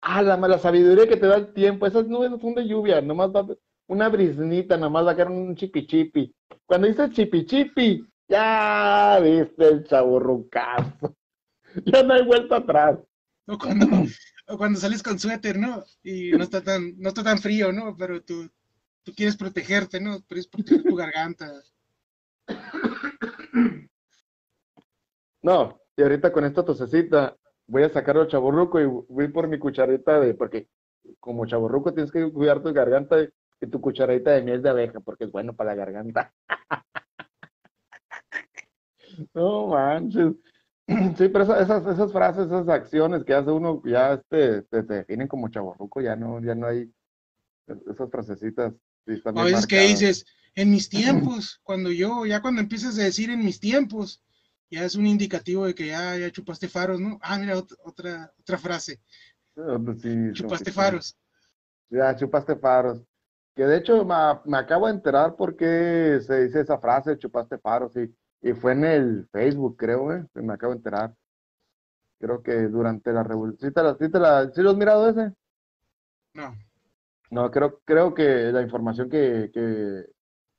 [0.00, 3.30] Ah, la mala sabiduría que te da el tiempo, esas nubes son de lluvia, nomás
[3.30, 3.46] va
[3.88, 6.34] una brisnita, nomás va a caer un chipi chipi.
[6.64, 11.16] Cuando dices chipi chipi, ya viste el chaburrucazo.
[11.84, 12.98] Ya no hay vuelta atrás.
[13.46, 13.86] O cuando,
[14.46, 15.84] o cuando sales con suéter, ¿no?
[16.02, 17.94] Y no está tan, no está tan frío, ¿no?
[17.98, 18.48] Pero tú,
[19.02, 20.22] tú quieres protegerte, ¿no?
[20.22, 21.52] Quieres proteger tu garganta.
[25.42, 27.36] No, y ahorita con esta tosecita
[27.66, 30.68] voy a sacar el chaburruco y voy por mi cucharita de, porque
[31.20, 35.24] como chaburruco tienes que cuidar tu garganta y, tu cucharadita de miel de abeja, porque
[35.24, 36.32] es bueno para la garganta.
[39.34, 40.34] No manches.
[41.16, 44.94] Sí, pero esa- esas, esas frases, esas acciones que hace uno, ya este, te, te
[44.94, 46.92] definen como chaburruco, ya no, ya no hay
[47.66, 48.72] esas frasecitas.
[49.06, 53.30] sí, a veces que dices, en mis tiempos, cuando yo, ya cuando empiezas a decir
[53.30, 54.22] en mis tiempos,
[54.70, 57.18] ya es un indicativo de que ya, ya chupaste faros, ¿no?
[57.22, 59.00] Ah, mira, ot- otra, otra frase,
[59.56, 60.82] Ah, pues sí, chupaste que sí.
[60.82, 61.16] faros.
[61.90, 63.02] Ya, chupaste faros.
[63.54, 64.14] Que de hecho me,
[64.46, 68.72] me acabo de enterar por qué se dice esa frase, chupaste faros, y, y fue
[68.72, 71.14] en el Facebook, creo, eh, me acabo de enterar.
[72.18, 73.70] Creo que durante la revolución.
[73.70, 75.32] ¿Sí, te la, sí, te la- sí lo has mirado ese?
[76.34, 76.54] No,
[77.30, 80.04] No, creo, creo que la información que, que,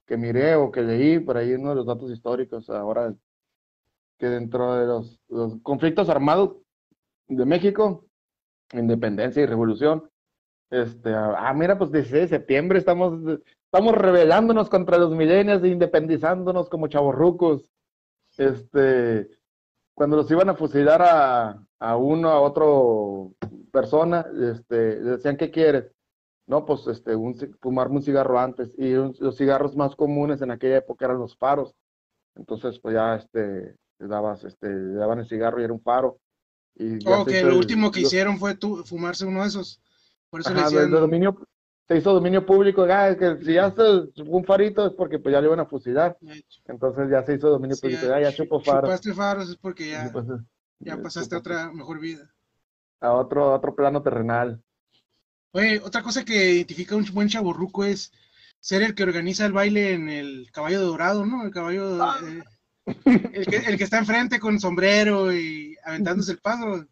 [0.07, 3.13] que miré o que leí por ahí, uno de los datos históricos, ahora
[4.17, 5.19] que dentro de los,
[5.63, 6.57] conflictos armados
[7.27, 8.05] de México,
[8.73, 10.09] independencia y revolución,
[10.69, 16.69] este, ah, mira, pues 16 de septiembre estamos, estamos rebelándonos contra los milenios e independizándonos
[16.69, 17.69] como chavorrucos.
[18.37, 19.29] Este,
[19.93, 23.33] cuando los iban a fusilar a, a uno, a otro
[23.71, 25.91] persona, este, decían, ¿qué quieres?
[26.47, 28.73] No, pues este, un, fumarme un cigarro antes.
[28.77, 31.73] Y un- los cigarros más comunes en aquella época eran los faros.
[32.35, 36.19] Entonces, pues ya este, le dabas, este, le daban el cigarro y era un faro.
[36.75, 39.47] Y ya o se que lo el- último que hicieron fue tú, fumarse uno de
[39.47, 39.79] esos.
[40.29, 41.37] Por eso le Ajá, decían, de dominio,
[41.87, 42.83] se hizo dominio público.
[42.89, 43.81] Ah, que si ya se
[44.23, 46.17] un farito es porque pues ya le iban a fusilar.
[46.27, 48.05] eh, Entonces ya se hizo dominio sí, público.
[48.13, 48.87] Ah, ya chu- chupo faro.
[48.87, 50.25] chupaste faros es porque ya, pues,
[50.79, 52.29] ya eh, pasaste a otra mejor vida.
[53.01, 54.61] a otro, a otro plano terrenal.
[55.51, 58.11] Oye, otra cosa que identifica a un buen chaborruco es
[58.59, 61.43] ser el que organiza el baile en el caballo dorado, ¿no?
[61.45, 62.43] El caballo, eh,
[63.05, 66.85] el, que, el que está enfrente con sombrero y aventándose el paso.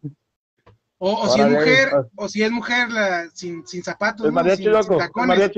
[0.98, 2.06] O, o si es mujer, ah.
[2.16, 4.42] o si es mujer la, sin, sin zapatos, El ¿no?
[4.44, 5.50] sin, sin tacones,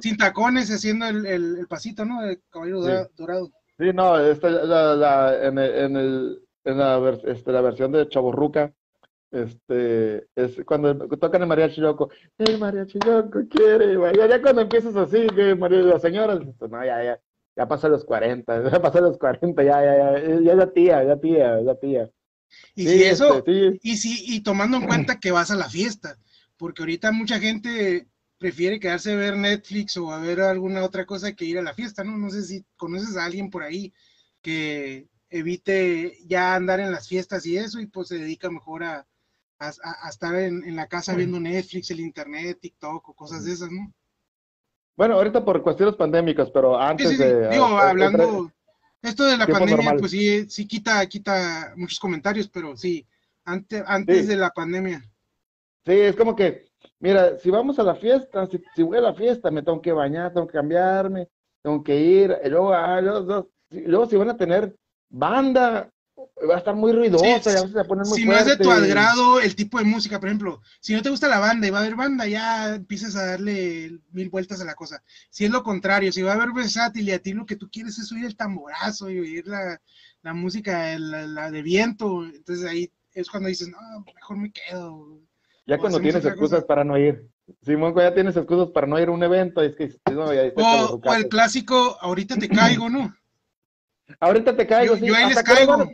[0.00, 2.22] sin tacones haciendo el, el- el pasito, ¿no?
[2.22, 2.70] El Sí.
[2.70, 3.50] dora- dorado.
[3.78, 8.06] Sí, no, esta, la, la- en, el, en, el, en la, este, la versión de
[8.08, 8.72] Chaborruca,
[9.32, 14.94] este, es cuando tocan el mariachi loco, el mariachi loco quiere, ya, ya cuando empiezas
[14.96, 17.20] así, que las señoras, no, ya, ya,
[17.56, 21.20] ya pasa los 40, ya pasa los 40, ya, ya, ya, ya, ya tía, ya
[21.20, 22.10] tía, ya tía.
[22.74, 26.18] Y si eso, este, y si, y tomando en cuenta que vas a la fiesta,
[26.56, 28.06] porque ahorita mucha gente
[28.38, 31.74] prefiere quedarse a ver Netflix o a ver alguna otra cosa que ir a la
[31.74, 32.16] fiesta, ¿no?
[32.16, 33.92] No sé si conoces a alguien por ahí
[34.42, 39.06] que evite ya andar en las fiestas y eso y pues se dedica mejor a,
[39.58, 43.92] a, estar en, la casa viendo Netflix, el internet, TikTok o cosas de esas, ¿no?
[44.96, 47.48] Bueno, ahorita por cuestiones pandémicas, pero antes de...
[47.48, 48.50] Digo, hablando...
[49.02, 53.06] Esto de la pandemia, pues sí, sí quita, quita muchos comentarios, pero sí,
[53.44, 55.04] antes, antes de la pandemia.
[55.84, 56.70] Sí, es como que,
[57.00, 60.32] mira, si vamos a la fiesta, si, voy a la fiesta, me tengo que bañar,
[60.32, 61.28] tengo que cambiarme,
[61.62, 64.74] tengo que ir, y luego, ah, luego, luego si van a tener
[65.10, 65.90] banda,
[66.48, 69.54] va a estar muy ruidosa, ya se muy Si no es de tu agrado el
[69.54, 71.94] tipo de música, por ejemplo, si no te gusta la banda y va a haber
[71.94, 75.02] banda, ya empiezas a darle mil vueltas a la cosa.
[75.30, 77.68] Si es lo contrario, si va a haber versátil y a ti lo que tú
[77.70, 79.80] quieres es oír el tamborazo y oír la,
[80.22, 83.78] la música, la, de viento, entonces ahí es cuando dices, no,
[84.14, 85.20] mejor me quedo.
[85.66, 87.28] Ya cuando tienes excusas para no ir.
[87.62, 91.00] Simón, ya tienes excusas para no ir a un evento, es que no, ya o,
[91.02, 93.14] o el clásico, ahorita te caigo, ¿no?
[94.20, 95.90] Ahorita te caigo, yo, ahí les caigo.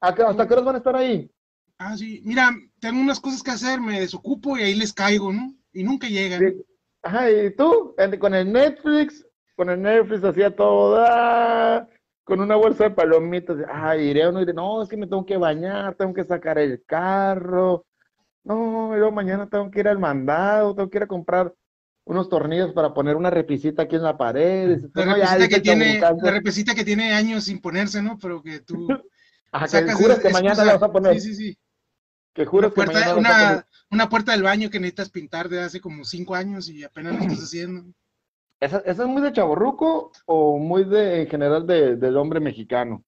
[0.00, 1.30] ¿Hasta qué horas van a estar ahí?
[1.78, 2.22] Ah, sí.
[2.24, 5.54] Mira, tengo unas cosas que hacer, me desocupo y ahí les caigo, ¿no?
[5.72, 6.42] Y nunca llegan.
[7.02, 7.94] Ajá, ¿y tú?
[8.18, 9.26] Con el Netflix,
[9.56, 11.06] con el Netflix hacía todo,
[12.24, 13.56] con una bolsa de palomitas.
[13.68, 16.58] Ah, iré uno y dice, no, es que me tengo que bañar, tengo que sacar
[16.58, 17.86] el carro.
[18.44, 21.54] No, yo mañana tengo que ir al mandado, tengo que ir a comprar
[22.04, 24.80] unos tornillos para poner una repisita aquí en la pared.
[24.94, 28.18] La, repisita, que tiene, la repisita que tiene años sin ponerse, ¿no?
[28.18, 28.88] Pero que tú
[29.52, 31.20] Ajá, que juras que mañana la vas a poner.
[31.20, 31.58] Sí, sí, sí.
[32.34, 35.80] Que juras una puerta, que mañana una, puerta del baño que necesitas pintar de hace
[35.80, 37.84] como cinco años y apenas lo estás haciendo.
[38.60, 43.04] ¿Esa, es muy de chaborruco o muy de, en general de, del hombre mexicano?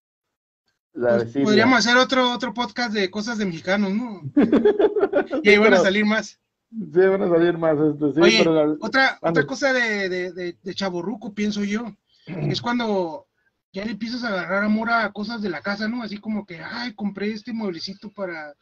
[0.93, 4.22] Pues, podríamos hacer otro, otro podcast de cosas de mexicanos, ¿no?
[5.43, 6.41] y ahí van a salir más.
[6.70, 7.76] Sí, van a salir más.
[7.78, 11.84] Este, sí, Oye, otra, otra cosa de, de, de chaborruco, pienso yo,
[12.26, 13.30] es cuando
[13.72, 16.02] ya le empiezas a agarrar amor a cosas de la casa, ¿no?
[16.02, 18.54] Así como que, ay, compré este mueblecito para,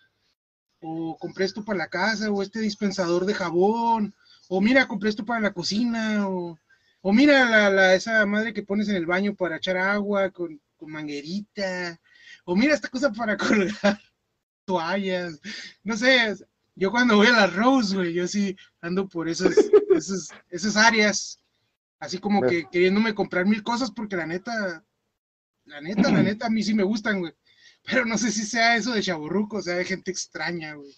[0.80, 4.14] o compré esto para la casa, o este dispensador de jabón,
[4.48, 6.58] o mira, compré esto para la cocina, o,
[7.00, 10.60] o mira la, la, esa madre que pones en el baño para echar agua con,
[10.76, 11.98] con manguerita,
[12.44, 14.00] o mira esta cosa para colgar
[14.64, 15.40] toallas,
[15.82, 16.36] no sé,
[16.74, 19.56] yo cuando voy a la Rose, güey, yo sí ando por esas,
[19.96, 21.42] esas, esas áreas,
[21.98, 24.84] así como que queriéndome comprar mil cosas porque la neta,
[25.68, 27.32] la neta, la neta, a mí sí me gustan, güey.
[27.84, 30.90] Pero no sé si sea eso de chaborruco, o sea, de gente extraña, güey.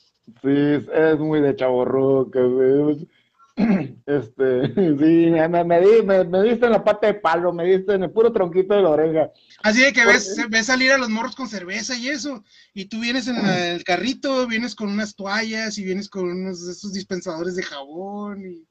[0.43, 3.09] Sí, es muy de chaborruco, güey.
[4.07, 8.05] Este, sí, me, me, di, me, diste en la pata de palo, me diste en
[8.05, 9.31] el puro tronquito de la oreja.
[9.63, 12.43] Así de que ves, ves salir a los morros con cerveza y eso,
[12.73, 16.93] y tú vienes en el carrito, vienes con unas toallas y vienes con unos esos
[16.93, 18.67] dispensadores de jabón y...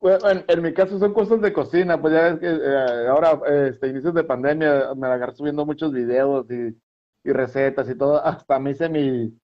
[0.00, 3.88] Bueno, en, mi caso son cosas de cocina, pues ya ves que eh, ahora, este,
[3.88, 6.76] inicios de pandemia, me agarré subiendo muchos videos y,
[7.24, 9.36] recetas y todo, hasta me hice mi,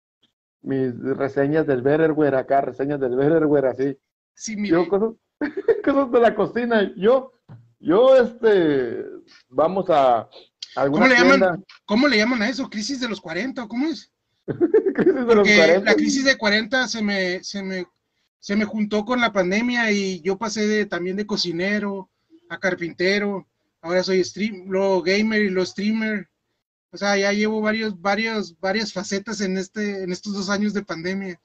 [0.61, 3.98] mis reseñas del Betterware acá, reseñas del Betterware así.
[4.34, 4.86] Sí, mire.
[4.88, 5.14] cosas,
[5.84, 7.32] cosas de la cocina, yo,
[7.80, 9.05] yo, este,
[9.48, 10.28] vamos a,
[10.74, 12.68] ¿Cómo le, llaman, ¿Cómo le llaman a eso?
[12.70, 14.11] ¿Crisis de los 40 o cómo es?
[14.94, 15.90] crisis de los 40.
[15.90, 17.86] La crisis de 40 se me, se me
[18.43, 22.11] se me juntó con la pandemia y yo pasé de, también de cocinero
[22.49, 23.47] a carpintero,
[23.80, 24.24] ahora soy
[24.66, 26.28] lo gamer y lo streamer.
[26.90, 30.82] O sea, ya llevo varios, varios, varias facetas en este, en estos dos años de
[30.82, 31.40] pandemia.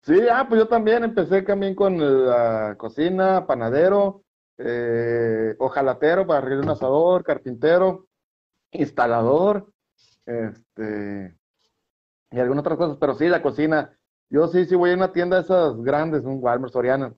[0.00, 4.24] Sí, ah, pues yo también empecé también con la cocina, panadero,
[4.56, 8.06] eh, ojalatero para abrir un asador, carpintero,
[8.72, 9.70] instalador,
[10.24, 11.36] este,
[12.30, 13.97] y algunas otras cosas, pero sí, la cocina,
[14.30, 17.14] yo sí, sí voy a una tienda de esas grandes, un Walmart, Soriana.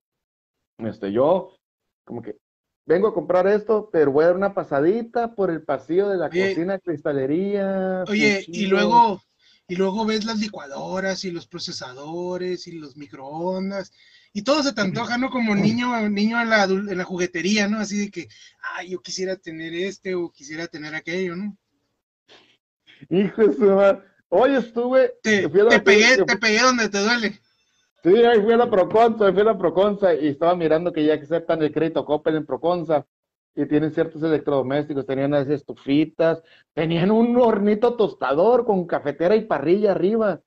[0.78, 1.56] Este, yo,
[2.04, 2.38] como que,
[2.86, 6.28] vengo a comprar esto, pero voy a dar una pasadita por el pasillo de la
[6.28, 8.04] cocina, cristalería.
[8.08, 9.20] Oye, y luego,
[9.68, 13.92] y luego ves las licuadoras y los procesadores y los microondas
[14.32, 15.30] y todo se te antoja, ¿no?
[15.30, 17.78] Como niño, niño en la, en la juguetería, ¿no?
[17.78, 18.28] Así de que,
[18.76, 21.56] ay, yo quisiera tener este o quisiera tener aquello, ¿no?
[23.08, 23.64] Hijo de su
[24.30, 25.14] Hoy estuve.
[25.22, 27.40] Te, pegué, te pegué donde te duele.
[28.02, 31.14] Sí, ahí fui a la Proconza, fui a la Proconza y estaba mirando que ya
[31.14, 33.04] aceptan el crédito Coppel en Proconza.
[33.54, 36.40] y tienen ciertos electrodomésticos, tenían esas estufitas,
[36.72, 40.40] tenían un hornito tostador con cafetera y parrilla arriba.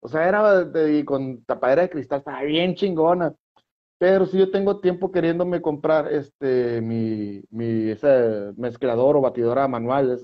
[0.00, 3.34] O sea, era de, con tapadera de cristal, estaba bien chingona.
[3.98, 10.20] Pero si yo tengo tiempo queriéndome comprar este mi, mi ese mezclador o batidora manual,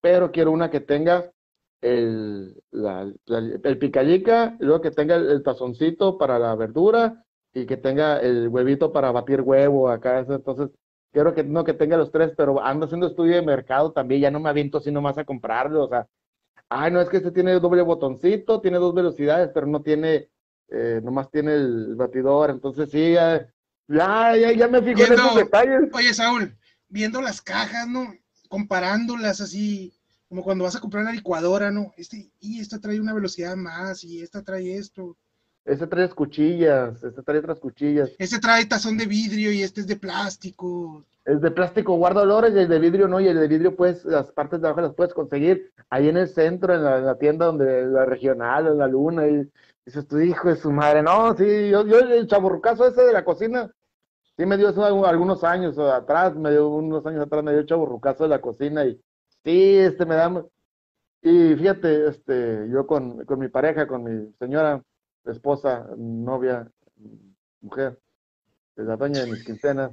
[0.00, 1.32] pero quiero una que tenga
[1.80, 8.18] el, la, el picallica, luego que tenga el, tazoncito para la verdura y que tenga
[8.18, 10.20] el huevito para batir huevo acá.
[10.20, 10.70] Entonces,
[11.12, 14.30] quiero que no que tenga los tres, pero ando haciendo estudio de mercado también, ya
[14.30, 16.06] no me aviento así nomás a comprarlo, o sea,
[16.68, 20.28] ay, no es que este tiene doble botoncito, tiene dos velocidades, pero no tiene,
[20.68, 23.48] eh, nomás tiene el batidor, entonces sí, ya,
[23.88, 25.90] ya, ya, me fijo en esos detalles.
[25.92, 26.56] Oye, Saúl,
[26.88, 28.12] viendo las cajas, ¿no?
[28.48, 29.94] Comparándolas así,
[30.28, 31.92] como cuando vas a comprar una licuadora, ¿no?
[31.96, 35.16] Este, y esta trae una velocidad más, y esta trae esto.
[35.64, 38.10] Este trae cuchillas, este trae otras cuchillas.
[38.18, 41.04] Este trae tazón de vidrio y este es de plástico.
[41.24, 44.04] Es de plástico guarda olores y el de vidrio no, y el de vidrio pues
[44.04, 47.84] las partes de abajo las puedes conseguir ahí en el centro, en la, tienda donde
[47.86, 49.50] la regional, en la luna, y
[49.84, 53.24] dices tu hijo de su madre, no, sí, yo, yo el chaburrucazo ese de la
[53.24, 53.68] cocina,
[54.36, 57.66] sí me dio eso algunos años atrás, me dio unos años atrás, me dio el
[57.66, 59.00] chaburrucazo de la cocina y
[59.46, 60.44] sí, este me da,
[61.22, 64.82] y fíjate, este, yo con, con mi pareja, con mi señora,
[65.24, 66.70] esposa, novia,
[67.60, 67.98] mujer,
[68.76, 69.92] la doña de mis quincenas.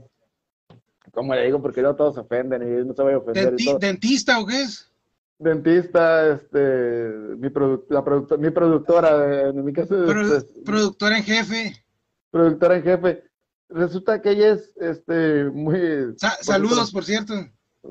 [1.11, 1.61] ¿Cómo le digo?
[1.61, 3.55] Porque no todos se ofenden y no se voy a ofender.
[3.79, 4.91] ¿Dentista o qué es?
[5.37, 7.49] Dentista, este, mi,
[7.89, 10.35] la mi productora, en mi caso.
[10.35, 11.85] Este, productora en jefe.
[12.31, 13.23] Productora en jefe.
[13.69, 16.15] Resulta que ella es, este, muy.
[16.41, 17.33] saludos, por cierto.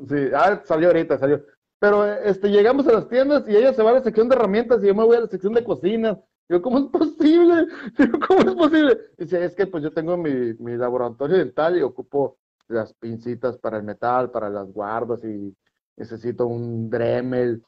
[0.09, 1.45] Sí, ah, salió ahorita, salió.
[1.83, 4.83] Pero, este, llegamos a las tiendas y ella se va a la sección de herramientas
[4.83, 6.17] y yo me voy a la sección de cocina
[6.53, 7.67] yo, ¿cómo es posible?
[8.29, 8.99] ¿cómo es posible?
[9.17, 12.37] Dice, es que pues yo tengo mi, mi laboratorio dental y ocupo
[12.69, 15.57] las pincitas para el metal, para las guardas y
[15.97, 17.65] necesito un Dremel.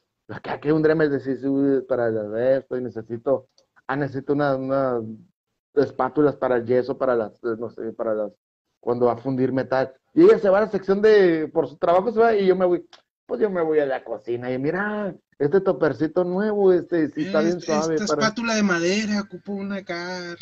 [0.61, 2.77] ¿Qué un Dremel necesito para el esto?
[2.77, 3.49] Y necesito,
[3.87, 5.01] ah, necesito una, una
[5.75, 8.33] espátulas para el yeso, para las, no sé, para las,
[8.81, 9.95] cuando va a fundir metal.
[10.13, 12.55] Y ella se va a la sección de, por su trabajo se va y yo
[12.55, 12.87] me voy,
[13.27, 17.41] pues yo me voy a la cocina y mira, este topercito nuevo, este sí está
[17.41, 17.95] bien suave.
[17.95, 20.37] Esta espátula de madera, ocupo una cara.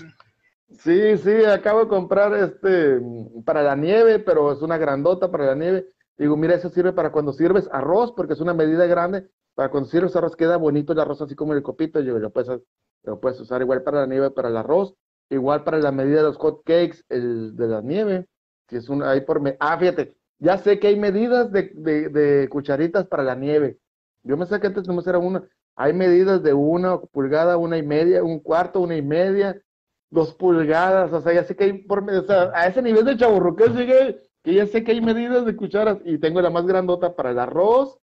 [0.78, 3.01] Sí, sí, acabo de comprar este
[3.45, 5.89] para la nieve, pero es una grandota para la nieve.
[6.16, 9.28] Digo, mira, eso sirve para cuando sirves arroz, porque es una medida grande.
[9.55, 12.01] Para cuando sirves arroz queda bonito el arroz así como el copito.
[12.01, 12.61] Yo lo puedes,
[13.03, 14.95] lo puedes usar igual para la nieve, para el arroz,
[15.30, 18.26] igual para la medida de los hot cakes, el de la nieve.
[18.68, 19.57] Si es una, ahí por me...
[19.61, 23.78] Ah, fíjate, ya sé que hay medidas de, de, cucharitas para la nieve.
[24.24, 25.49] Yo me sé que antes nomás era una.
[25.76, 29.62] Hay medidas de una pulgada, una y media, un cuarto, una y media,
[30.11, 31.12] dos pulgadas.
[31.12, 34.20] O sea, ya sé que hay por o sea, a ese nivel de chaburruque sigue
[34.43, 37.38] que ya sé que hay medidas de cucharas y tengo la más grandota para el
[37.38, 37.99] arroz,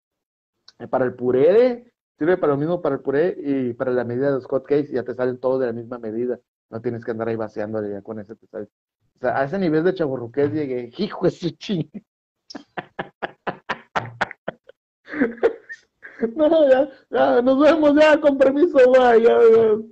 [0.78, 4.26] eh, para el puré, sirve para lo mismo para el puré y para la medida
[4.26, 6.38] de los hotcakes, ya te salen todos de la misma medida.
[6.70, 8.68] No tienes que andar ahí vaciándole ya con ese te O
[9.20, 11.90] sea, a ese nivel de chaburruqués llegué, hijo de su ching.
[16.34, 19.38] No, ya, ya, nos vemos ya, con permiso, ya, ya,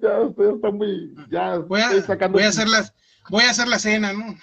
[0.03, 2.93] ya, está muy, ya, voy a, voy a hacer las,
[3.31, 4.35] voy a hacer la cena, ¿no?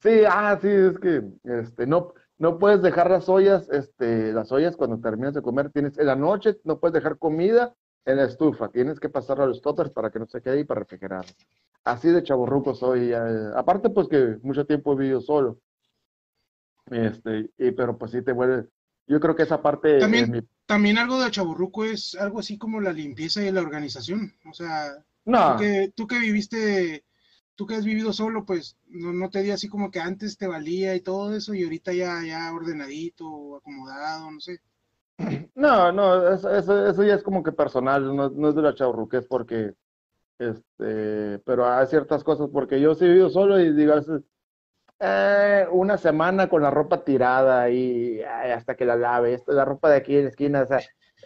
[0.00, 4.76] Sí, ah, sí, es que, este, no, no puedes dejar las ollas, este, las ollas
[4.76, 7.74] cuando terminas de comer, tienes, en la noche no puedes dejar comida
[8.04, 10.64] en la estufa, tienes que pasarla a los toppers para que no se quede ahí
[10.64, 11.24] para refrigerar.
[11.84, 15.58] Así de chaborruco soy, aparte pues que mucho tiempo he vivido solo,
[16.92, 18.68] este, y, pero pues sí te vuelve,
[19.06, 19.98] yo creo que esa parte...
[19.98, 24.54] También, también algo de chaburruco es algo así como la limpieza y la organización, o
[24.54, 24.92] sea,
[25.24, 25.52] no.
[25.52, 27.04] tú, que, tú que viviste,
[27.54, 30.46] tú que has vivido solo, pues no, no te di así como que antes te
[30.46, 34.60] valía y todo eso y ahorita ya, ya ordenadito, acomodado, no sé.
[35.54, 39.26] No, no, eso, eso, ya es como que personal, no, no es de la chaburruquez
[39.28, 39.74] porque,
[40.38, 43.94] este, pero hay ciertas cosas, porque yo sí he vivido solo y digo,
[45.04, 49.34] eh, una semana con la ropa tirada y hasta que la lave.
[49.34, 50.78] Esta, la ropa de aquí en la esquina, o sea.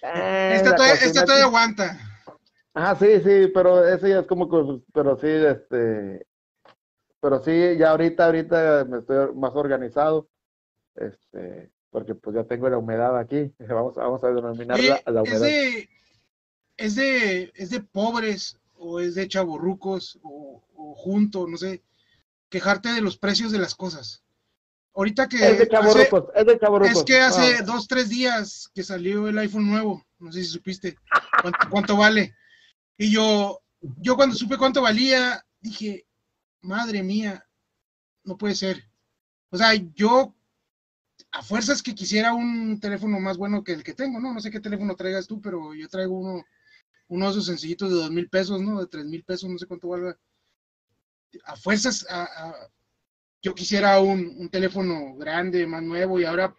[0.02, 1.98] Eh, esta, todavía, aguanta.
[2.72, 6.26] Ah, sí, sí, pero eso ya es como que, pero sí, este,
[7.20, 10.28] pero sí, ya ahorita, ahorita me estoy más organizado,
[10.94, 15.34] este, porque pues ya tengo la humedad aquí, vamos, vamos a denominarla la humedad.
[15.34, 15.88] ¿Es de,
[16.76, 21.82] es de, es de pobres o es de chaburrucos o, o junto, no sé,
[22.56, 24.22] quejarte de los precios de las cosas.
[24.94, 25.36] Ahorita que...
[25.36, 26.58] Es de hace, es de
[26.90, 27.62] Es que hace ah.
[27.62, 30.96] dos, tres días que salió el iPhone nuevo, no sé si supiste
[31.70, 32.34] cuánto, vale.
[32.96, 33.60] Y yo,
[33.98, 36.06] yo cuando supe cuánto valía, dije,
[36.62, 37.46] madre mía,
[38.24, 38.88] no puede ser.
[39.50, 40.34] O sea, yo
[41.32, 44.32] a fuerzas que quisiera un teléfono más bueno que el que tengo, ¿no?
[44.32, 46.42] No sé qué teléfono traigas tú, pero yo traigo uno,
[47.08, 48.80] uno de esos sencillitos de dos mil pesos, ¿no?
[48.80, 50.18] De tres mil pesos, no sé cuánto valga.
[51.44, 52.06] A fuerzas,
[53.42, 56.54] yo quisiera un, teléfono grande, más nuevo, y ahora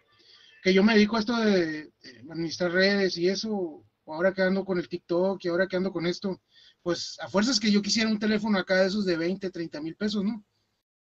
[0.62, 1.92] que yo me dedico a esto de,
[2.30, 5.92] administrar redes y eso, o ahora que ando con el TikTok y ahora que ando
[5.92, 6.40] con esto,
[6.82, 9.96] pues a fuerzas que yo quisiera un teléfono acá de esos de 20, 30 mil
[9.96, 10.44] pesos, ¿no?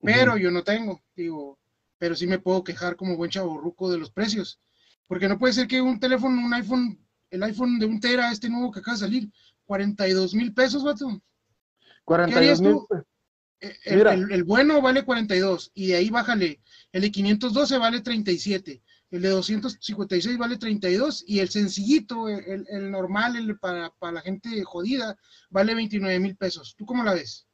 [0.02, 1.58] Pero yo no tengo, digo,
[1.98, 4.58] pero sí me puedo quejar como buen chaborruco de los precios.
[5.06, 6.98] Porque no puede ser que un teléfono, un iPhone,
[7.30, 9.30] el iPhone de un tera, este nuevo que acaba de salir,
[9.64, 11.22] 42 mil pesos, vato.
[12.04, 12.78] 42 mil.
[13.84, 16.60] El, el, el, bueno vale 42 y de ahí bájale.
[16.90, 18.82] El de 512 vale 37,
[19.12, 24.20] el de 256 vale 32 y el sencillito, el, el normal, el para, para, la
[24.20, 25.16] gente jodida,
[25.50, 26.74] vale 29 mil pesos.
[26.76, 27.46] ¿Tú cómo la ves?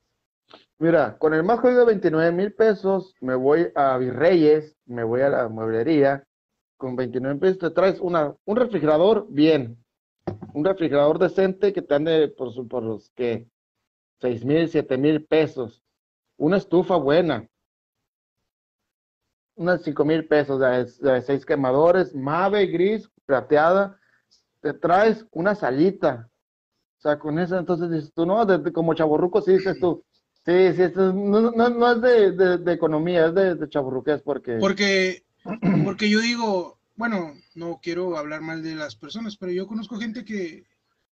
[0.79, 5.21] Mira, con el más jodido de 29 mil pesos, me voy a Virreyes, me voy
[5.21, 6.25] a la mueblería,
[6.79, 9.77] con 29 mil pesos te traes una, un refrigerador bien,
[10.55, 13.47] un refrigerador decente que te ande por, por los que
[14.21, 15.83] 6 mil, 7 mil pesos,
[16.39, 17.47] una estufa buena,
[19.57, 23.99] unas 5 mil pesos de, 6 quemadores, mave gris, plateada,
[24.61, 26.30] te traes una salita,
[26.99, 30.05] o sea, con eso entonces dices tú, no, como chaborruco sí dices tú,
[30.49, 34.57] Sí, sí, esto no, no, no es de, de, economía, es de, de chaburruqués porque...
[34.59, 35.22] Porque,
[35.84, 40.24] porque yo digo, bueno, no quiero hablar mal de las personas, pero yo conozco gente
[40.24, 40.64] que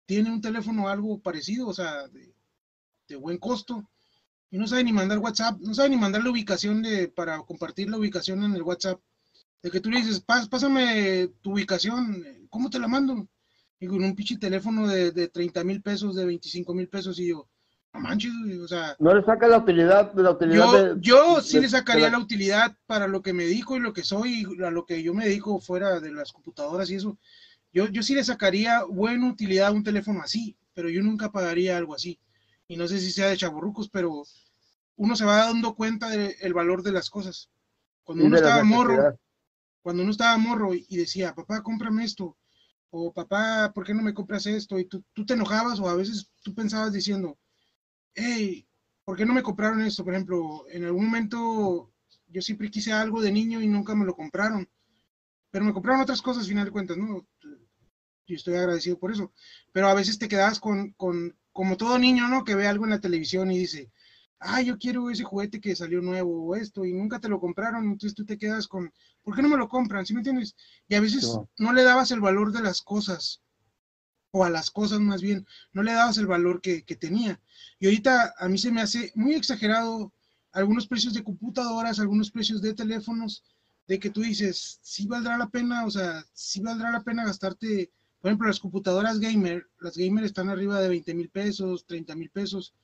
[0.06, 2.32] tiene un teléfono algo parecido, o sea, de,
[3.08, 3.86] de buen costo,
[4.50, 7.90] y no sabe ni mandar WhatsApp, no sabe ni mandar la ubicación de, para compartir
[7.90, 9.00] la ubicación en el WhatsApp.
[9.62, 13.26] De que tú le dices, pásame tu ubicación, ¿cómo te la mando?
[13.80, 17.28] Y con un pinche teléfono de, de 30 mil pesos, de 25 mil pesos, y
[17.28, 17.48] yo,
[18.00, 18.96] no o sea.
[18.98, 20.96] No le saca la utilidad de la utilidad.
[21.00, 22.18] Yo, sí le sacaría la...
[22.18, 25.14] utilidad para lo que me dedico y lo que soy, y a lo que yo
[25.14, 27.18] me dedico fuera de las computadoras y eso.
[27.72, 31.76] Yo, yo sí le sacaría buena utilidad a un teléfono así, pero yo nunca pagaría
[31.76, 32.18] algo así.
[32.68, 34.24] Y no sé si sea de chaburrucos, pero
[34.96, 37.50] uno se va dando cuenta del valor de las cosas.
[38.04, 39.18] Cuando uno estaba morro,
[39.82, 42.36] cuando uno estaba morro y decía, papá, cómprame esto,
[42.90, 44.78] o papá, ¿por qué no me compras esto?
[44.78, 47.38] Y tú, tú te enojabas o a veces tú pensabas diciendo,
[48.14, 48.66] hey,
[49.04, 50.04] ¿por qué no me compraron esto?
[50.04, 51.92] Por ejemplo, en algún momento
[52.28, 54.68] yo siempre quise algo de niño y nunca me lo compraron,
[55.50, 57.26] pero me compraron otras cosas, al final de cuentas, ¿no?
[58.26, 59.32] Y estoy agradecido por eso.
[59.72, 62.44] Pero a veces te quedas con, con, como todo niño, ¿no?
[62.44, 63.90] Que ve algo en la televisión y dice,
[64.40, 67.84] ah, yo quiero ese juguete que salió nuevo o esto, y nunca te lo compraron,
[67.84, 68.92] entonces tú te quedas con,
[69.22, 70.04] ¿por qué no me lo compran?
[70.04, 70.54] ¿Sí me entiendes?
[70.86, 73.40] Y a veces no le dabas el valor de las cosas
[74.32, 77.40] o a las cosas más bien, no le dabas el valor que, tenía.
[77.80, 80.12] Y ahorita a mí se me hace muy exagerado
[80.52, 83.44] algunos precios de computadoras, algunos precios de teléfonos,
[83.88, 87.90] de que tú dices, sí valdrá la pena, o sea, sí valdrá la pena gastarte,
[88.26, 92.28] por ejemplo, las computadoras gamer, las gamer están arriba de 20 mil pesos, 30 mil
[92.28, 92.74] pesos.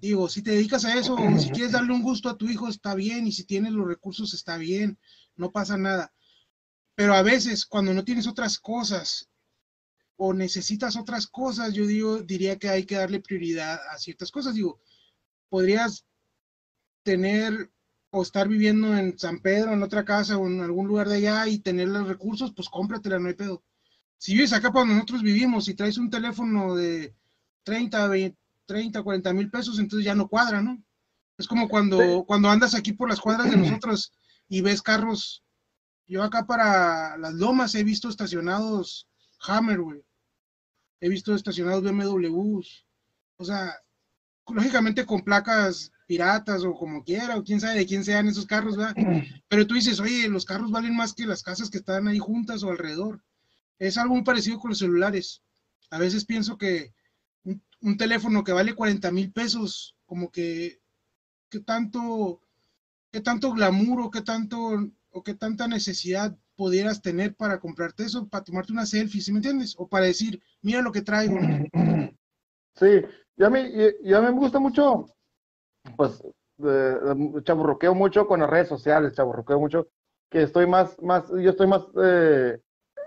[0.00, 2.68] Digo, si te dedicas a eso, o si quieres darle un gusto a tu hijo,
[2.68, 5.00] está bien, y si tienes los recursos, está bien,
[5.34, 6.12] no pasa nada.
[6.94, 9.28] Pero a veces, cuando no tienes otras cosas
[10.14, 14.54] o necesitas otras cosas, yo digo, diría que hay que darle prioridad a ciertas cosas.
[14.54, 14.78] Digo,
[15.48, 16.06] podrías
[17.02, 17.68] tener
[18.10, 21.48] o estar viviendo en San Pedro, en otra casa o en algún lugar de allá
[21.48, 23.64] y tener los recursos, pues cómpratela, no hay pedo.
[24.22, 27.12] Si vives acá para nosotros vivimos y traes un teléfono de
[27.64, 30.80] 30, 20, 30, 40 mil pesos, entonces ya no cuadra, ¿no?
[31.36, 34.12] Es como cuando, cuando andas aquí por las cuadras de nosotros
[34.48, 35.42] y ves carros.
[36.06, 39.08] Yo acá para las lomas he visto estacionados
[39.40, 40.04] Hammer, güey
[41.02, 42.86] he visto estacionados BMWs,
[43.36, 43.74] o sea,
[44.46, 48.76] lógicamente con placas piratas o como quiera, o quién sabe de quién sean esos carros,
[48.76, 48.94] ¿verdad?
[49.48, 52.62] Pero tú dices, oye, los carros valen más que las casas que están ahí juntas
[52.62, 53.20] o alrededor.
[53.82, 55.42] Es algo muy parecido con los celulares.
[55.90, 56.94] A veces pienso que
[57.80, 60.80] un, teléfono que vale 40 mil pesos, como que,
[61.50, 62.40] ¿qué tanto,
[63.10, 64.56] qué tanto glamour o qué tanto,
[65.10, 69.38] o qué tanta necesidad pudieras tener para comprarte eso, para tomarte una selfie, ¿sí me
[69.38, 69.74] entiendes?
[69.76, 71.38] O para decir, mira lo que traigo.
[72.74, 73.02] Sí,
[73.36, 73.70] ya me,
[74.02, 75.14] ya me gusta mucho,
[75.94, 76.22] pues,
[77.44, 79.88] chaburroqueo mucho con las redes sociales, chaburroqueo mucho,
[80.30, 82.58] que estoy más, más, yo estoy más, eh,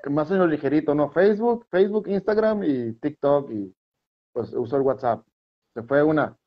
[0.10, 1.10] más en lo ligerito, ¿no?
[1.12, 3.74] Facebook, Facebook, Instagram y TikTok y
[4.34, 5.26] pues uso el WhatsApp.
[5.74, 6.38] Se fue una.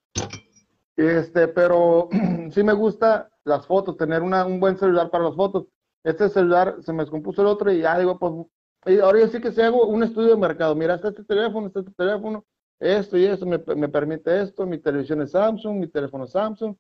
[0.97, 2.09] Este, pero
[2.51, 5.67] sí me gusta las fotos, tener una, un buen celular para las fotos
[6.05, 9.53] este celular se me descompuso el otro y ya digo, pues, ahora yo sí que
[9.53, 12.45] si hago un estudio de mercado, mira, está este teléfono, está este teléfono,
[12.79, 16.75] esto y esto me, me permite esto, mi televisión es Samsung, mi teléfono es Samsung,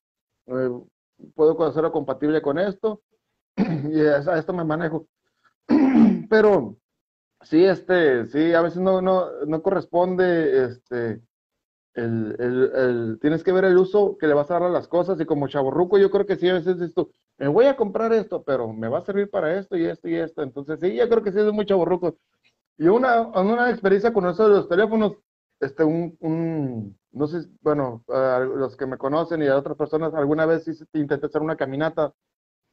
[0.46, 0.70] eh,
[1.34, 3.02] puedo hacerlo compatible con esto,
[3.56, 5.06] y a esto me manejo.
[6.28, 6.76] Pero
[7.42, 11.22] sí, este, sí, a veces no, no, no corresponde, este,
[11.94, 14.88] el, el, el, tienes que ver el uso que le vas a dar a las
[14.88, 18.12] cosas y como chaborruco yo creo que sí, a veces esto, me voy a comprar
[18.12, 21.08] esto, pero me va a servir para esto y esto y esto, entonces sí, yo
[21.08, 22.16] creo que sí es muy chaborruco.
[22.78, 25.14] Y una, una experiencia con eso de los teléfonos,
[25.60, 30.46] este, un, un no sé, bueno, los que me conocen y a otras personas, alguna
[30.46, 32.14] vez sí intenté hacer una caminata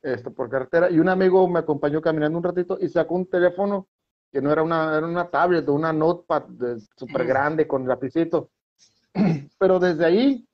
[0.05, 3.87] este, por carretera y un amigo me acompañó caminando un ratito y sacó un teléfono
[4.31, 6.43] que no era una, era una tablet, una notepad
[6.95, 8.51] súper grande con lapicito.
[9.57, 10.47] Pero desde ahí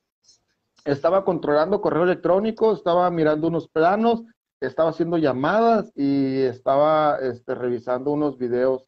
[0.86, 4.24] estaba controlando correo electrónico, estaba mirando unos planos,
[4.62, 8.88] estaba haciendo llamadas y estaba este, revisando unos videos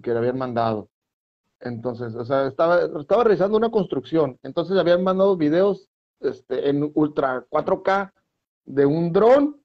[0.00, 0.90] que le habían mandado.
[1.58, 4.38] Entonces, o sea, estaba, estaba realizando una construcción.
[4.44, 5.88] Entonces le habían mandado videos
[6.20, 8.12] este, en ultra 4K
[8.66, 9.58] de un dron,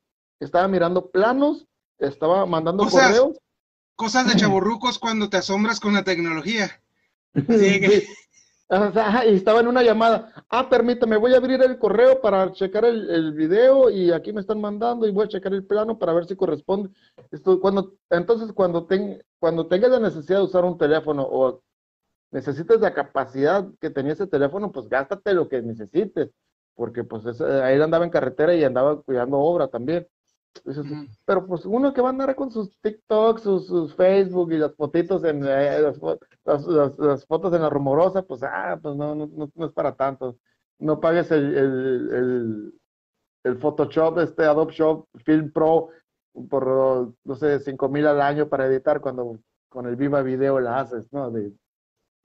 [0.43, 1.67] estaba mirando planos,
[1.97, 3.37] estaba mandando correos.
[3.95, 6.81] Cosas de chaburrucos cuando te asombras con la tecnología.
[8.93, 10.31] Sea, y estaba en una llamada.
[10.49, 14.41] Ah, permítame, voy a abrir el correo para checar el, el, video y aquí me
[14.41, 16.89] están mandando y voy a checar el plano para ver si corresponde.
[17.29, 21.61] Esto, cuando, entonces, cuando, ten, cuando tengas la necesidad de usar un teléfono o
[22.31, 26.31] necesites la capacidad que tenía ese teléfono, pues gástate lo que necesites,
[26.73, 30.07] porque pues ahí andaba en carretera y andaba cuidando obra también.
[31.25, 35.23] Pero pues uno que va a andar con sus TikToks, sus, Facebook y las fotitos
[35.23, 36.65] en eh, las,
[36.97, 40.37] las, fotos en la rumorosa, pues ah, pues no, no, no, es para tanto.
[40.79, 42.73] No pagues el, el,
[43.43, 45.89] el, Photoshop, este Adobe Shop Film Pro
[46.49, 49.39] por, no sé, cinco mil al año para editar cuando
[49.69, 51.31] con el Viva Video la haces, ¿no?
[51.31, 51.51] De,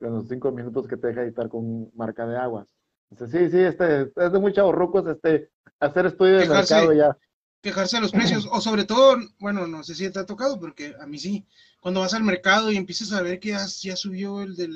[0.01, 2.69] los cinco minutos que te deja editar con marca de aguas.
[3.17, 5.51] sí, sí, este, es de muy rucos, este,
[5.81, 7.17] hacer estudio de mercado ya.
[7.61, 10.95] Quejarse de los precios, o sobre todo, bueno, no sé si te ha tocado, porque
[11.01, 11.45] a mí sí,
[11.81, 14.69] cuando vas al mercado y empiezas a ver que ya, ya subió el de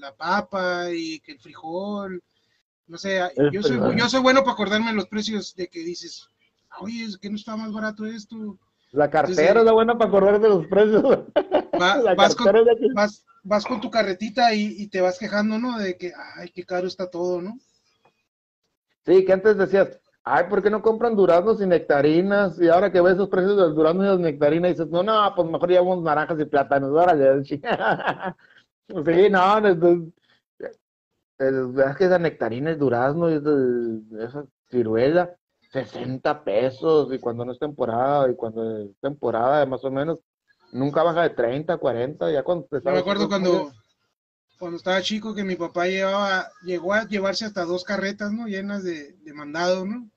[0.00, 2.22] la papa y que el frijol,
[2.86, 3.20] no sé,
[3.52, 6.28] yo soy, yo soy bueno para acordarme los precios de que dices,
[6.78, 8.58] oye, es que no está más barato esto.
[8.92, 11.02] La cartera es la buena para acordar de los precios.
[11.72, 12.54] la vas, con,
[13.42, 15.78] vas con tu carretita y, te vas quejando, ¿no?
[15.78, 17.58] De que, ay, qué caro está todo, ¿no?
[19.04, 22.60] Sí, que antes decías, ay, ¿por qué no compran duraznos y nectarinas?
[22.60, 25.32] Y ahora que ves esos precios de los duraznos y las nectarinas, dices, no, no,
[25.34, 27.44] pues mejor llevamos naranjas y plátanos, órale.
[27.44, 27.60] sí,
[29.30, 29.58] no,
[30.58, 30.72] es,
[31.38, 33.42] es que esa nectarina, es durazno, es
[34.20, 35.34] esa ciruela,
[35.72, 40.20] 60 pesos, y cuando no es temporada, y cuando es temporada, más o menos,
[40.72, 43.72] Nunca baja de 30, 40, ya cuando Yo me acuerdo cuando,
[44.58, 48.46] cuando estaba chico que mi papá llevaba, llegó a llevarse hasta dos carretas, ¿no?
[48.46, 50.10] Llenas de, de mandado, ¿no?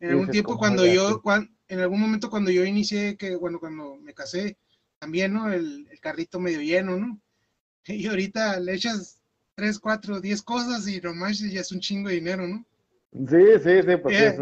[0.00, 1.22] En algún tiempo cuando yo,
[1.68, 4.56] en algún momento cuando yo inicié, que bueno, cuando me casé,
[4.98, 5.52] también, ¿no?
[5.52, 7.20] El, carrito medio lleno, ¿no?
[7.86, 9.20] Y ahorita le echas
[9.54, 12.64] tres, cuatro, diez cosas y nomás ya es un chingo de dinero, ¿no?
[13.12, 14.36] Sí, sí, sí, porque es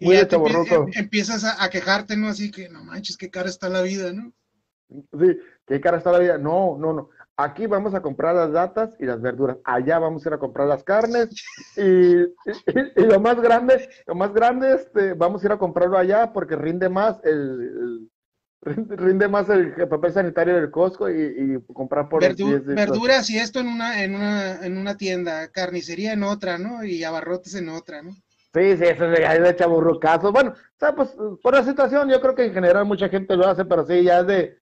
[0.00, 2.28] y ya te em, empiezas a, quejarte, ¿no?
[2.28, 4.32] Así que, no manches, qué cara está la vida, ¿no?
[4.88, 6.38] Sí, qué cara está la vida.
[6.38, 7.10] No, no, no.
[7.36, 9.58] Aquí vamos a comprar las datas y las verduras.
[9.62, 11.28] Allá vamos a ir a comprar las carnes.
[11.76, 12.16] Y,
[12.96, 16.88] lo más grande, lo más grande, este, vamos a ir a comprarlo allá porque rinde
[16.88, 18.10] más el,
[18.62, 24.02] rinde más el papel sanitario del Costco y, comprar por verduras y esto en una,
[24.02, 26.82] en una, en una tienda, carnicería en otra, ¿no?
[26.82, 28.12] Y abarrotes en otra, ¿no?
[28.54, 30.32] Sí, sí, eso es de, de chaburrucazo.
[30.32, 33.46] Bueno, o sea, pues por la situación, yo creo que en general mucha gente lo
[33.46, 34.58] hace, pero sí, ya es de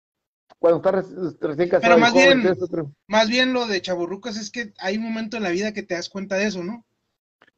[0.59, 1.95] cuando estás recién casado.
[1.95, 2.57] Pero más bien,
[3.07, 5.95] más bien lo de chaburrucas es que hay un momento en la vida que te
[5.95, 6.85] das cuenta de eso, ¿no?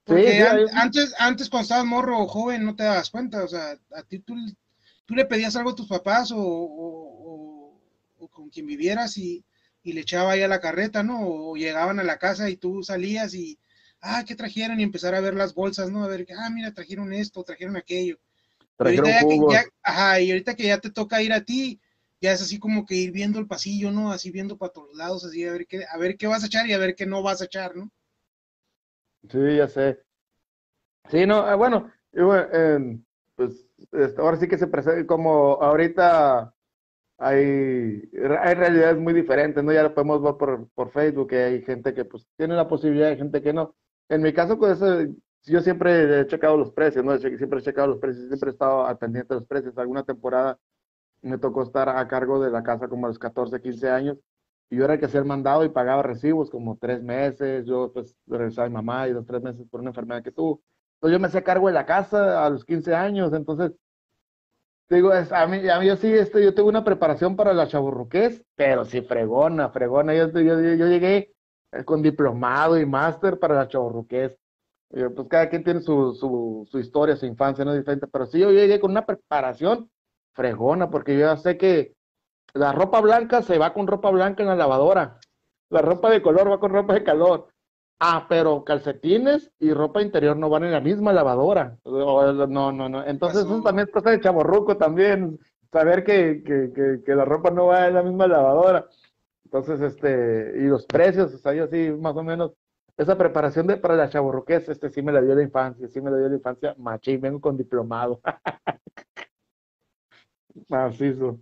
[0.05, 0.43] Porque
[0.73, 4.21] antes, antes cuando estabas morro o joven no te dabas cuenta, o sea, a ti
[4.21, 4.35] tú,
[5.05, 7.81] tú le pedías algo a tus papás o, o,
[8.19, 9.45] o, con quien vivieras y,
[9.83, 11.21] y le echaba ahí a la carreta, ¿no?
[11.21, 13.59] O llegaban a la casa y tú salías y
[14.01, 14.81] ah, ¿qué trajeron?
[14.81, 16.05] Y empezar a ver las bolsas, ¿no?
[16.05, 18.19] A ver, ah, mira, trajeron esto, trajeron aquello.
[18.77, 21.81] Trajeron y ahorita, ajá, y ahorita que ya te toca ir a ti,
[22.21, 24.13] ya es así como que ir viendo el pasillo, ¿no?
[24.13, 26.67] Así viendo para todos lados, así a ver qué, a ver qué vas a echar
[26.67, 27.91] y a ver qué no vas a echar, ¿no?
[29.31, 30.01] Sí, ya sé.
[31.11, 32.99] Sí, no, eh, bueno, eh,
[33.35, 36.53] pues este, ahora sí que se presenta como ahorita
[37.19, 39.73] hay, hay realidades muy diferentes, ¿no?
[39.73, 43.17] Ya podemos ver por, por Facebook, que hay gente que pues tiene la posibilidad, hay
[43.17, 43.75] gente que no.
[44.09, 44.79] En mi caso, pues
[45.45, 47.17] yo siempre he checado los precios, ¿no?
[47.19, 49.77] Siempre he checado los precios, siempre he estado al pendiente los precios.
[49.79, 50.59] Alguna temporada
[51.23, 54.19] me tocó estar a cargo de la casa como a los 14, 15 años
[54.71, 57.65] y yo era que hacer mandado y pagaba recibos como tres meses.
[57.67, 60.63] Yo pues regresaba a mi mamá y dos, tres meses por una enfermedad que tuvo.
[60.97, 63.73] Entonces yo me hacía cargo de la casa a los 15 años, entonces
[64.91, 68.43] Digo, a mí, a mí yo sí, este, yo tuve una preparación para la chaburruqués,
[68.57, 70.15] pero sí fregona, fregona.
[70.15, 71.35] Yo, yo, yo, llegué
[71.73, 74.39] eh, con diplomado y máster para la chaburruqués.
[74.89, 78.39] Pues cada quien tiene su, su, su historia, su infancia, no es diferente, pero sí
[78.39, 79.91] yo llegué con una preparación
[80.39, 81.97] fregona, porque yo ya sé que
[82.55, 85.19] la ropa blanca se va con ropa blanca en la lavadora,
[85.69, 87.49] la ropa de color va con ropa de calor.
[88.01, 91.77] Ah, pero calcetines y ropa interior no van en la misma lavadora.
[91.85, 93.05] No, no, no.
[93.05, 95.37] Entonces eso también es cosa de chaborruco también,
[95.73, 98.87] saber que, que, que, que la ropa no va en la misma lavadora.
[99.47, 102.53] Entonces, este, y los precios, o sea, yo sí, más o menos,
[102.97, 106.11] esa preparación de, para la chaborruqués, este sí me la dio la infancia, sí me
[106.11, 108.21] la dio la infancia, machín, vengo con diplomado.
[110.69, 111.39] Macizo.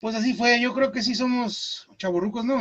[0.00, 2.60] Pues así fue, yo creo que sí somos chaburrucos, ¿no?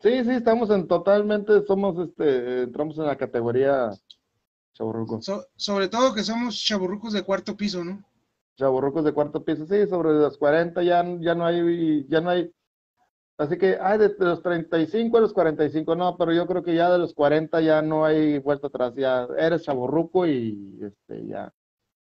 [0.00, 3.90] Sí, sí, estamos en totalmente, somos, este, entramos en la categoría
[4.74, 5.22] chaborruco.
[5.22, 8.04] So- sobre todo que somos chaburrucos de cuarto piso, ¿no?
[8.56, 12.50] Chavorrucos de cuarto piso, sí, sobre los 40 ya, ya no hay, ya no hay,
[13.38, 16.74] así que, ay, de, de los 35 a los 45, no, pero yo creo que
[16.74, 21.52] ya de los 40 ya no hay vuelta atrás, ya eres chavorruco y, este, ya,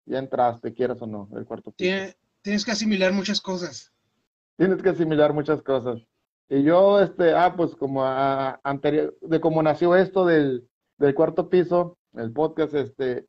[0.07, 1.77] ya entraste, quieras o no, el cuarto piso.
[1.79, 3.93] Tiene- tienes que asimilar muchas cosas.
[4.57, 6.01] Tienes que asimilar muchas cosas.
[6.49, 10.69] Y yo, este, ah, pues como a- anterior, de cómo nació esto del,
[10.99, 13.27] del cuarto piso, el podcast, este,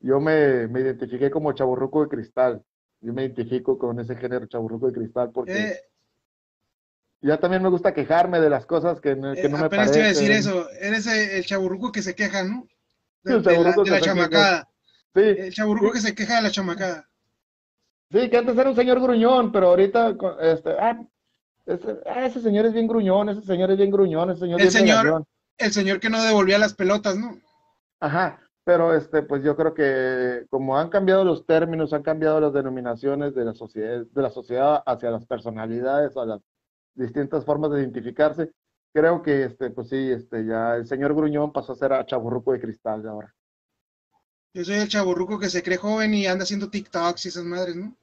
[0.00, 2.62] yo me, me identifiqué como chaburruco de cristal.
[3.00, 5.80] Yo me identifico con ese género chaburruco de cristal porque Eh,
[7.20, 9.98] ya también me gusta quejarme de las cosas que no, que eh, me apenas te
[9.98, 10.28] iba a parecen.
[10.28, 10.68] decir eso.
[10.80, 12.66] Eres el, el chaburruco que se queja, ¿no?
[13.22, 14.68] De, El de la, de que chamacada.
[15.14, 17.08] Sí, El chaburruco que se queja de la chamacada.
[18.10, 21.02] sí, que antes era un señor gruñón, pero ahorita, este, ah,
[21.66, 24.66] ese, ah, ese señor es bien gruñón, ese señor es bien gruñón, ese señor El
[24.66, 25.24] es bien señor-.
[25.58, 27.38] El señor que no devolvía las pelotas, ¿no?
[28.00, 32.52] Ajá, pero este, pues yo creo que como han cambiado los términos, han cambiado las
[32.52, 36.40] denominaciones de la sociedad, de la sociedad hacia las personalidades, a las
[36.94, 38.50] distintas formas de identificarse,
[38.92, 42.52] creo que este, pues sí, este, ya el señor Gruñón pasó a ser a chaburruco
[42.52, 43.34] de cristal de ahora.
[44.54, 47.76] Yo soy el chaburruco que se cree joven y anda haciendo TikToks y esas madres,
[47.76, 47.96] ¿no?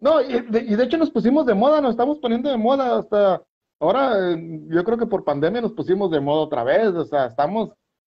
[0.00, 2.98] No, y de, y de hecho nos pusimos de moda, nos estamos poniendo de moda
[2.98, 3.42] hasta
[3.78, 7.26] ahora, eh, yo creo que por pandemia nos pusimos de moda otra vez, o sea,
[7.26, 7.72] estamos,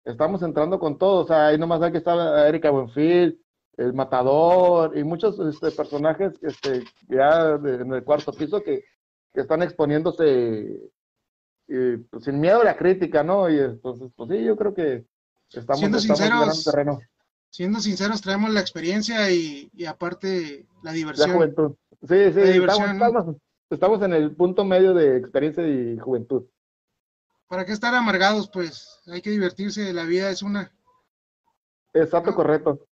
[0.05, 3.39] estamos entrando con todo, o sea, ahí nomás hay que estar Erika Buenfil,
[3.77, 8.83] el Matador y muchos este, personajes este, ya en el cuarto piso que,
[9.33, 10.91] que están exponiéndose
[11.67, 13.49] y, pues, sin miedo a la crítica, ¿no?
[13.49, 15.05] Y entonces, pues sí, yo creo que
[15.51, 16.99] estamos, Siendo estamos sinceros, terreno,
[17.49, 21.31] Siendo sinceros, traemos la experiencia y, y aparte la la diversión.
[21.33, 21.75] juventud.
[22.01, 23.35] Sí, sí, La estamos, estamos,
[23.69, 26.45] estamos en el punto medio de experiencia y juventud.
[27.47, 28.49] ¿Para qué estar amargados?
[28.49, 30.71] Pues hay que divertirse, la vida es una.
[31.93, 32.85] Exacto, correcto.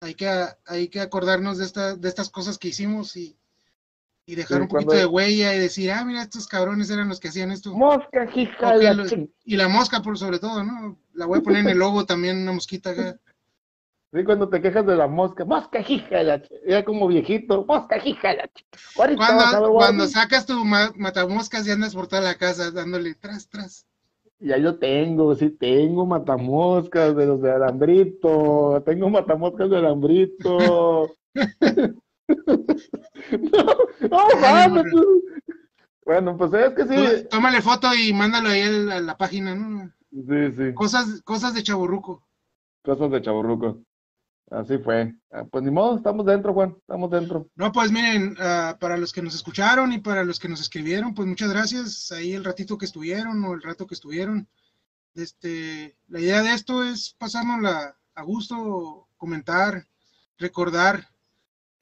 [0.00, 0.30] Hay que,
[0.66, 3.36] hay que acordarnos de, esta, de estas cosas que hicimos y,
[4.26, 7.08] y dejar Sí, un poquito cuando- de huella y decir, ah, mira, estos cabrones eran
[7.08, 7.74] los que hacían esto.
[7.74, 9.06] Mosca, hija la
[9.44, 10.98] Y la mosca, por sobre todo, ¿no?
[11.12, 13.16] La voy a poner en el logo también, una mosquita acá.
[14.12, 17.98] Sí, cuando te quejas de la mosca, mosca, hija la ching- Ya como viejito, mosca,
[18.04, 18.64] hija la ching-
[18.96, 22.06] Ahorita vas a ver, Cuando, voy a- cuando sacas tu ma- matamoscas y andas por
[22.06, 23.86] toda la casa dándole tras, tras.
[24.38, 31.14] Ya yo tengo, sí tengo matamoscas de los de alambrito, tengo matamoscas de alambrito.
[33.52, 33.64] no,
[34.10, 34.84] no, mames.
[36.04, 36.94] Bueno, pues es que sí.
[37.22, 39.90] Tú- Tómale foto y mándalo ahí a la, a la página, ¿no?
[40.12, 40.74] Sí, sí.
[40.74, 42.22] Cosas, cosas de chaburruco.
[42.82, 43.82] Cosas de chaburruco.
[44.50, 45.14] Así fue.
[45.32, 47.48] Ah, Pues ni modo, estamos dentro, Juan, estamos dentro.
[47.56, 51.14] No, pues miren, ah, para los que nos escucharon y para los que nos escribieron,
[51.14, 52.12] pues muchas gracias.
[52.12, 54.46] Ahí el ratito que estuvieron o el rato que estuvieron.
[55.14, 59.86] Este, la idea de esto es pasárnosla a gusto, comentar,
[60.38, 61.08] recordar,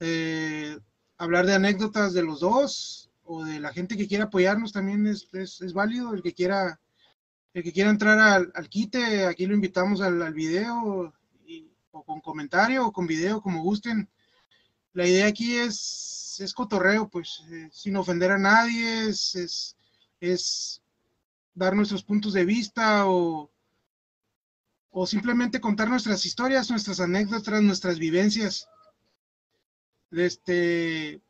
[0.05, 0.79] eh,
[1.16, 5.29] hablar de anécdotas de los dos o de la gente que quiera apoyarnos también es,
[5.33, 6.12] es, válido.
[6.12, 6.81] El que quiera,
[7.55, 11.12] el que quiera entrar al, al quite, aquí lo invitamos al, al video
[11.93, 14.09] o con comentario o con video, como gusten
[14.95, 19.77] la idea aquí es, es cotorreo, pues, eh, sin ofender a nadie, es, es,
[20.20, 20.83] es
[21.55, 23.51] dar nuestros puntos de vista o,
[24.91, 28.69] o simplemente contar nuestras historias, nuestras anécdotas, nuestras vivencias.
[30.12, 31.20] Este,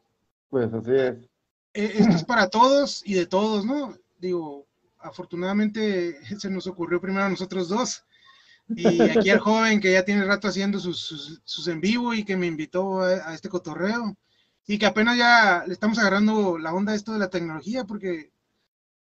[0.50, 1.28] Pues así es.
[1.74, 3.96] eh, esto es para todos y de todos, ¿no?
[4.18, 4.66] Digo,
[4.98, 8.04] afortunadamente se nos ocurrió primero a nosotros dos.
[8.74, 12.24] Y aquí al joven que ya tiene rato haciendo sus, sus, sus en vivo y
[12.24, 14.16] que me invitó a, a este cotorreo.
[14.66, 18.32] Y que apenas ya le estamos agarrando la onda a esto de la tecnología, porque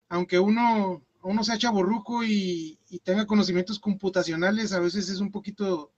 [0.09, 5.91] aunque uno, uno sea chaborruco y, y tenga conocimientos computacionales, a veces es un poquito,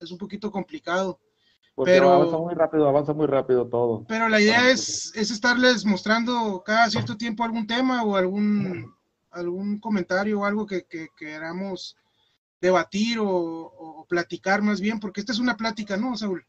[0.00, 1.20] es un poquito complicado.
[1.74, 4.04] Porque Pero- avanza muy rápido, avanza muy rápido todo.
[4.08, 8.92] Pero la idea es, es estarles mostrando cada cierto tiempo algún tema o algún,
[9.30, 11.96] algún comentario o algo que, que queramos
[12.60, 16.44] debatir o, o platicar más bien, porque esta es una plática, ¿no, Saúl?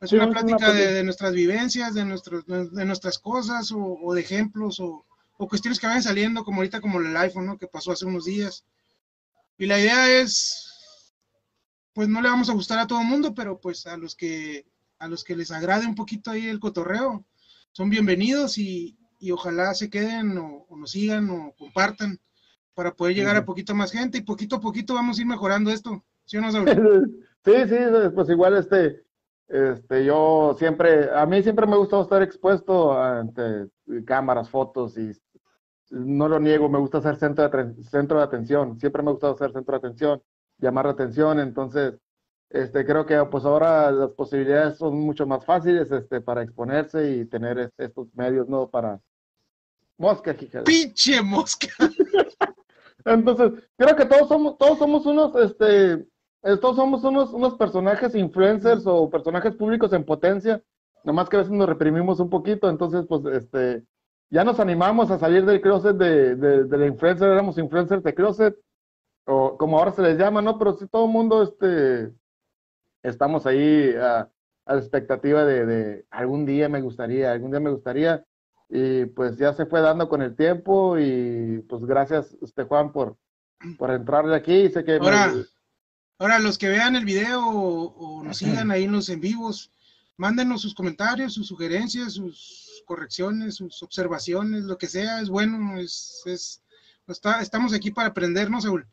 [0.00, 0.92] Es Sí, una es una plática de, plática.
[0.92, 5.06] de nuestras vivencias, de, nuestros, de nuestras cosas o, o de ejemplos o,
[5.38, 7.56] o cuestiones que van saliendo, como ahorita como el iPhone, ¿no?
[7.56, 8.64] Que pasó hace unos días.
[9.56, 10.68] Y la idea es,
[11.94, 14.66] pues no le vamos a gustar a todo el mundo, pero pues a los que
[14.98, 17.24] a los que les agrade un poquito ahí el cotorreo,
[17.72, 22.20] son bienvenidos y, y ojalá se queden o, o nos sigan o compartan
[22.74, 25.70] para poder llegar a poquito más gente y poquito a poquito vamos a ir mejorando
[25.70, 26.04] esto.
[26.24, 26.50] ¿Sí o no?
[27.44, 27.76] Sí, sí,
[28.14, 29.04] pues igual este,
[29.48, 33.68] este, yo siempre, a mí siempre me ha gustado estar expuesto ante
[34.06, 35.12] cámaras, fotos y
[35.90, 39.36] no lo niego, me gusta ser centro de, centro de atención, siempre me ha gustado
[39.36, 40.22] ser centro de atención,
[40.64, 41.94] llamar la atención, entonces,
[42.50, 47.24] este, creo que pues ahora las posibilidades son mucho más fáciles, este, para exponerse y
[47.26, 48.68] tener estos medios, ¿no?
[48.68, 49.00] Para
[49.98, 50.64] mosca, hija.
[50.64, 51.68] ¡Pinche mosca!
[53.04, 58.14] Entonces, creo que todos somos, todos somos unos, este, eh, todos somos unos, unos personajes
[58.14, 60.62] influencers o personajes públicos en potencia,
[61.04, 63.84] nomás que a veces nos reprimimos un poquito, entonces, pues, este,
[64.30, 68.14] ya nos animamos a salir del closet de, de, de la influencer, éramos influencers de
[68.14, 68.56] closet,
[69.26, 70.58] o como ahora se les llama, ¿no?
[70.58, 72.12] Pero sí todo el mundo, este,
[73.02, 74.30] estamos ahí a,
[74.66, 78.24] a la expectativa de, de algún día me gustaría, algún día me gustaría,
[78.68, 83.16] y pues ya se fue dando con el tiempo y pues gracias este Juan por,
[83.78, 85.34] por entrarle aquí, sé que me- Ahora,
[86.18, 89.70] ahora los que vean el video o, o nos sigan ahí en los en vivos,
[90.16, 96.22] mándenos sus comentarios, sus sugerencias, sus correcciones, sus observaciones, lo que sea, es bueno, es,
[96.26, 96.62] es
[97.06, 98.86] está, estamos aquí para aprendernos, Saúl.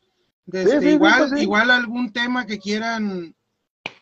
[0.46, 1.40] Desde Sí, sí, sí, igual, pues sí.
[1.40, 3.34] igual algún tema que quieran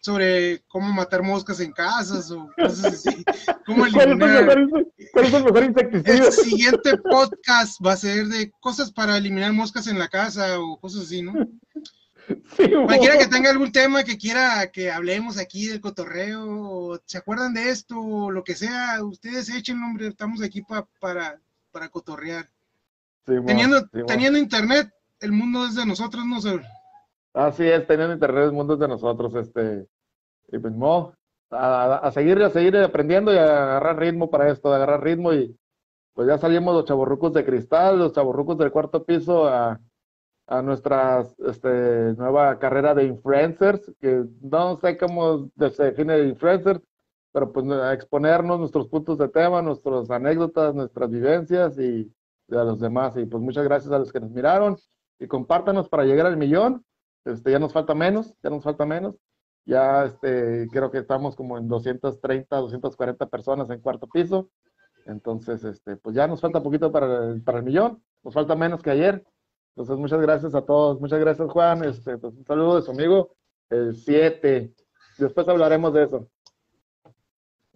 [0.00, 3.24] sobre cómo matar moscas en casas o cosas así,
[3.66, 4.44] cómo ¿Cuál es, el eliminar.
[4.58, 6.14] mejor, cuál es el mejor insecticida?
[6.26, 10.78] El siguiente podcast va a ser de cosas para eliminar moscas en la casa o
[10.80, 11.34] cosas así, ¿no?
[12.86, 17.52] Cualquiera que tenga algún tema que quiera que hablemos aquí del cotorreo, o se acuerdan
[17.52, 21.38] de esto, o lo que sea, ustedes echen nombre, estamos aquí pa- para,
[21.72, 22.48] para cotorrear.
[23.24, 26.60] Teniendo, teniendo internet, el mundo es de nosotros, no sé.
[27.32, 29.86] Así es, teniendo internet el mundo es de nosotros, este,
[30.48, 31.14] y pues mo,
[31.50, 35.56] a, a- seguir, a seguir aprendiendo y a agarrar ritmo para esto, agarrar ritmo y
[36.14, 39.80] pues ya salimos los chaborrucos de cristal, los chaborrucos del cuarto piso a,
[40.48, 41.68] a nuestra este,
[42.14, 46.82] nueva carrera de influencers, que no sé cómo se define de influencer,
[47.32, 52.12] pero pues a exponernos nuestros puntos de tema, nuestras anécdotas, nuestras vivencias y,
[52.48, 53.16] y a los demás.
[53.16, 54.76] Y pues muchas gracias a los que nos miraron
[55.20, 56.84] y compártanos para llegar al millón.
[57.24, 59.14] Este, ya nos falta menos, ya nos falta menos.
[59.66, 64.50] Ya este, creo que estamos como en 230, 240 personas en cuarto piso.
[65.06, 68.02] Entonces, este, pues ya nos falta poquito para el, para el millón.
[68.24, 69.24] Nos falta menos que ayer.
[69.76, 70.98] Entonces, muchas gracias a todos.
[71.00, 71.84] Muchas gracias, Juan.
[71.84, 73.36] Este, pues, un saludo de su amigo,
[73.68, 74.74] el 7.
[75.18, 76.28] Después hablaremos de eso.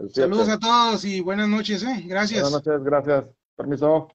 [0.08, 2.02] Saludos a todos y buenas noches, ¿eh?
[2.06, 2.42] Gracias.
[2.42, 3.24] Buenas noches, gracias.
[3.54, 4.08] Permiso.